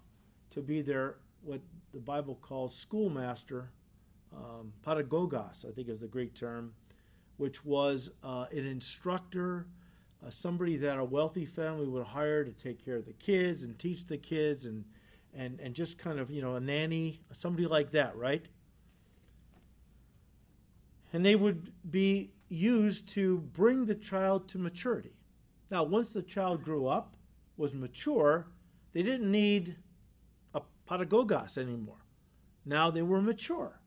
[0.51, 1.61] to be their, what
[1.93, 3.71] the Bible calls schoolmaster,
[4.37, 6.73] um, pedagogos, I think is the Greek term,
[7.37, 9.67] which was uh, an instructor,
[10.25, 13.79] uh, somebody that a wealthy family would hire to take care of the kids and
[13.79, 14.85] teach the kids and,
[15.35, 18.47] and, and just kind of, you know, a nanny, somebody like that, right?
[21.13, 25.13] And they would be used to bring the child to maturity.
[25.71, 27.17] Now, once the child grew up,
[27.57, 28.49] was mature,
[28.93, 29.77] they didn't need
[30.55, 32.05] a pedagogos anymore.
[32.65, 33.81] Now they were mature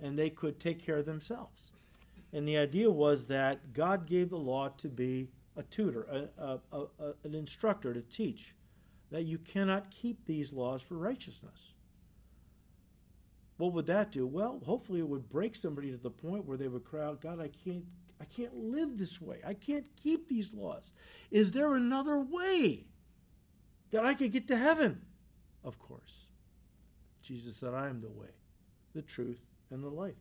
[0.00, 1.72] and they could take care of themselves.
[2.32, 6.80] And the idea was that God gave the law to be a tutor, a, a,
[7.00, 8.54] a, an instructor to teach
[9.10, 11.72] that you cannot keep these laws for righteousness.
[13.56, 14.26] What would that do?
[14.26, 17.40] Well, hopefully it would break somebody to the point where they would cry out, God,
[17.40, 17.84] I can't
[18.18, 19.40] I can't live this way.
[19.46, 20.94] I can't keep these laws.
[21.30, 22.86] Is there another way
[23.90, 25.02] that I could get to heaven?
[25.62, 26.28] Of course.
[27.20, 28.30] Jesus said, I am the way,
[28.94, 30.14] the truth, and the life.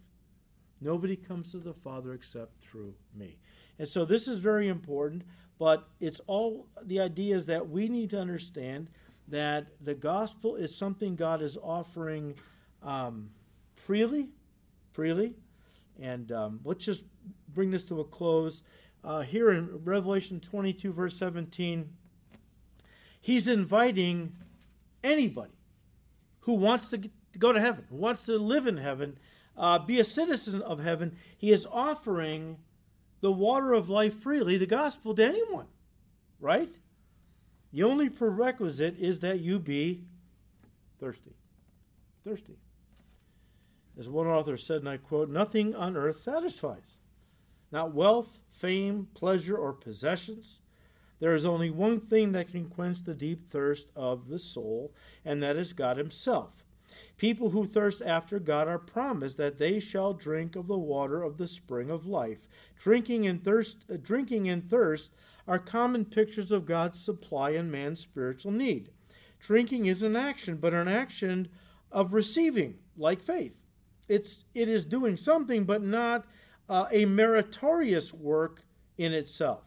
[0.82, 3.38] Nobody comes to the Father except through me.
[3.80, 5.24] And so this is very important,
[5.58, 8.89] but it's all the idea is that we need to understand
[9.28, 12.36] that the gospel is something God is offering
[12.84, 13.30] um,
[13.74, 14.30] freely,
[14.93, 15.34] freely.
[16.00, 17.06] And um, let's just
[17.54, 18.64] bring this to a close.
[19.04, 21.89] Uh, here in Revelation 22, verse 17,
[23.22, 24.36] he's inviting
[25.04, 25.54] anybody
[26.41, 29.18] who wants to, get, to go to heaven, wants to live in heaven,
[29.58, 31.18] uh, be a citizen of heaven.
[31.38, 32.58] He is offering
[33.22, 35.68] the water of life freely, the gospel, to anyone,
[36.39, 36.74] right?
[37.72, 40.06] The only prerequisite is that you be
[40.99, 41.36] thirsty.
[42.24, 42.58] Thirsty.
[43.97, 46.99] As one author said, and I quote, nothing on earth satisfies
[47.72, 50.62] not wealth, fame, pleasure, or possessions.
[51.20, 54.93] There is only one thing that can quench the deep thirst of the soul,
[55.24, 56.64] and that is God Himself.
[57.18, 61.38] People who thirst after God are promised that they shall drink of the water of
[61.38, 62.48] the spring of life.
[62.78, 65.12] Drinking and thirst, uh, drinking and thirst
[65.48, 68.89] are common pictures of God's supply and man's spiritual need.
[69.39, 71.50] Drinking is an action, but an action
[71.91, 73.62] of receiving, like faith.
[74.08, 76.26] It's it is doing something, but not
[76.70, 78.64] uh, a meritorious work
[78.98, 79.64] in itself.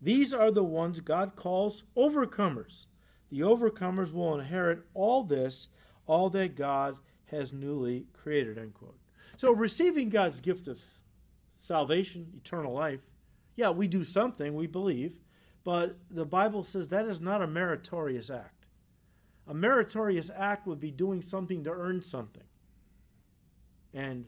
[0.00, 2.86] These are the ones God calls overcomers.
[3.30, 5.68] The overcomers will inherit all this,
[6.10, 8.58] all that God has newly created.
[8.58, 8.98] End quote.
[9.36, 10.82] So, receiving God's gift of
[11.60, 13.06] salvation, eternal life,
[13.54, 15.20] yeah, we do something, we believe,
[15.62, 18.66] but the Bible says that is not a meritorious act.
[19.46, 22.42] A meritorious act would be doing something to earn something.
[23.94, 24.26] And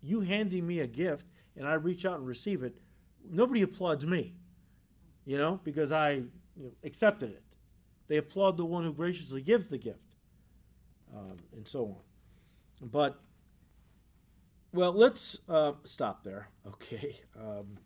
[0.00, 2.76] you handing me a gift and I reach out and receive it,
[3.28, 4.34] nobody applauds me,
[5.24, 7.42] you know, because I you know, accepted it.
[8.08, 10.11] They applaud the one who graciously gives the gift,
[11.14, 12.88] um, and so on.
[12.90, 13.20] But,
[14.72, 16.48] well, let's uh, stop there.
[16.64, 17.20] Okay.
[17.36, 17.78] Um,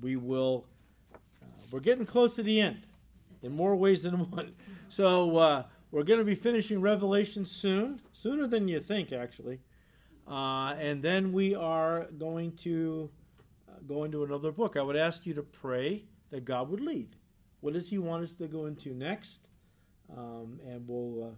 [0.00, 0.66] we will,
[1.14, 2.86] uh, we're getting close to the end
[3.42, 4.54] in more ways than one.
[4.88, 5.62] So, uh,
[5.92, 9.60] we're going to be finishing Revelation soon, sooner than you think, actually.
[10.26, 13.10] Uh, and then we are going to
[13.68, 14.76] uh, go into another book.
[14.78, 17.16] I would ask you to pray that God would lead.
[17.60, 19.40] What does He want us to go into next?
[20.16, 21.34] Um, and we'll uh,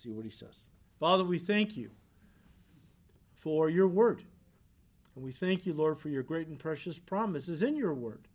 [0.00, 0.68] see what He says.
[0.98, 1.90] Father, we thank you
[3.34, 4.22] for your word.
[5.14, 8.28] And we thank you, Lord, for your great and precious promises in your word.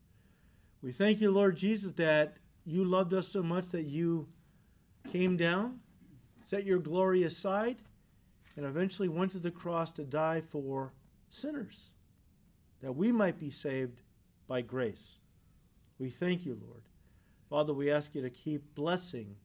[0.82, 4.28] We thank you, Lord Jesus, that you loved us so much that you
[5.12, 5.80] came down,
[6.44, 7.78] set your glory aside,
[8.56, 10.94] and eventually went to the cross to die for
[11.30, 11.92] sinners,
[12.82, 14.02] that we might be saved
[14.48, 15.20] by grace.
[15.98, 16.84] We thank you, Lord.
[17.50, 19.36] Father, we ask you to keep blessing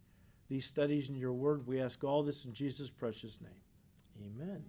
[0.51, 1.67] these studies in your word.
[1.67, 3.53] We ask all this in Jesus' precious name.
[4.21, 4.63] Amen.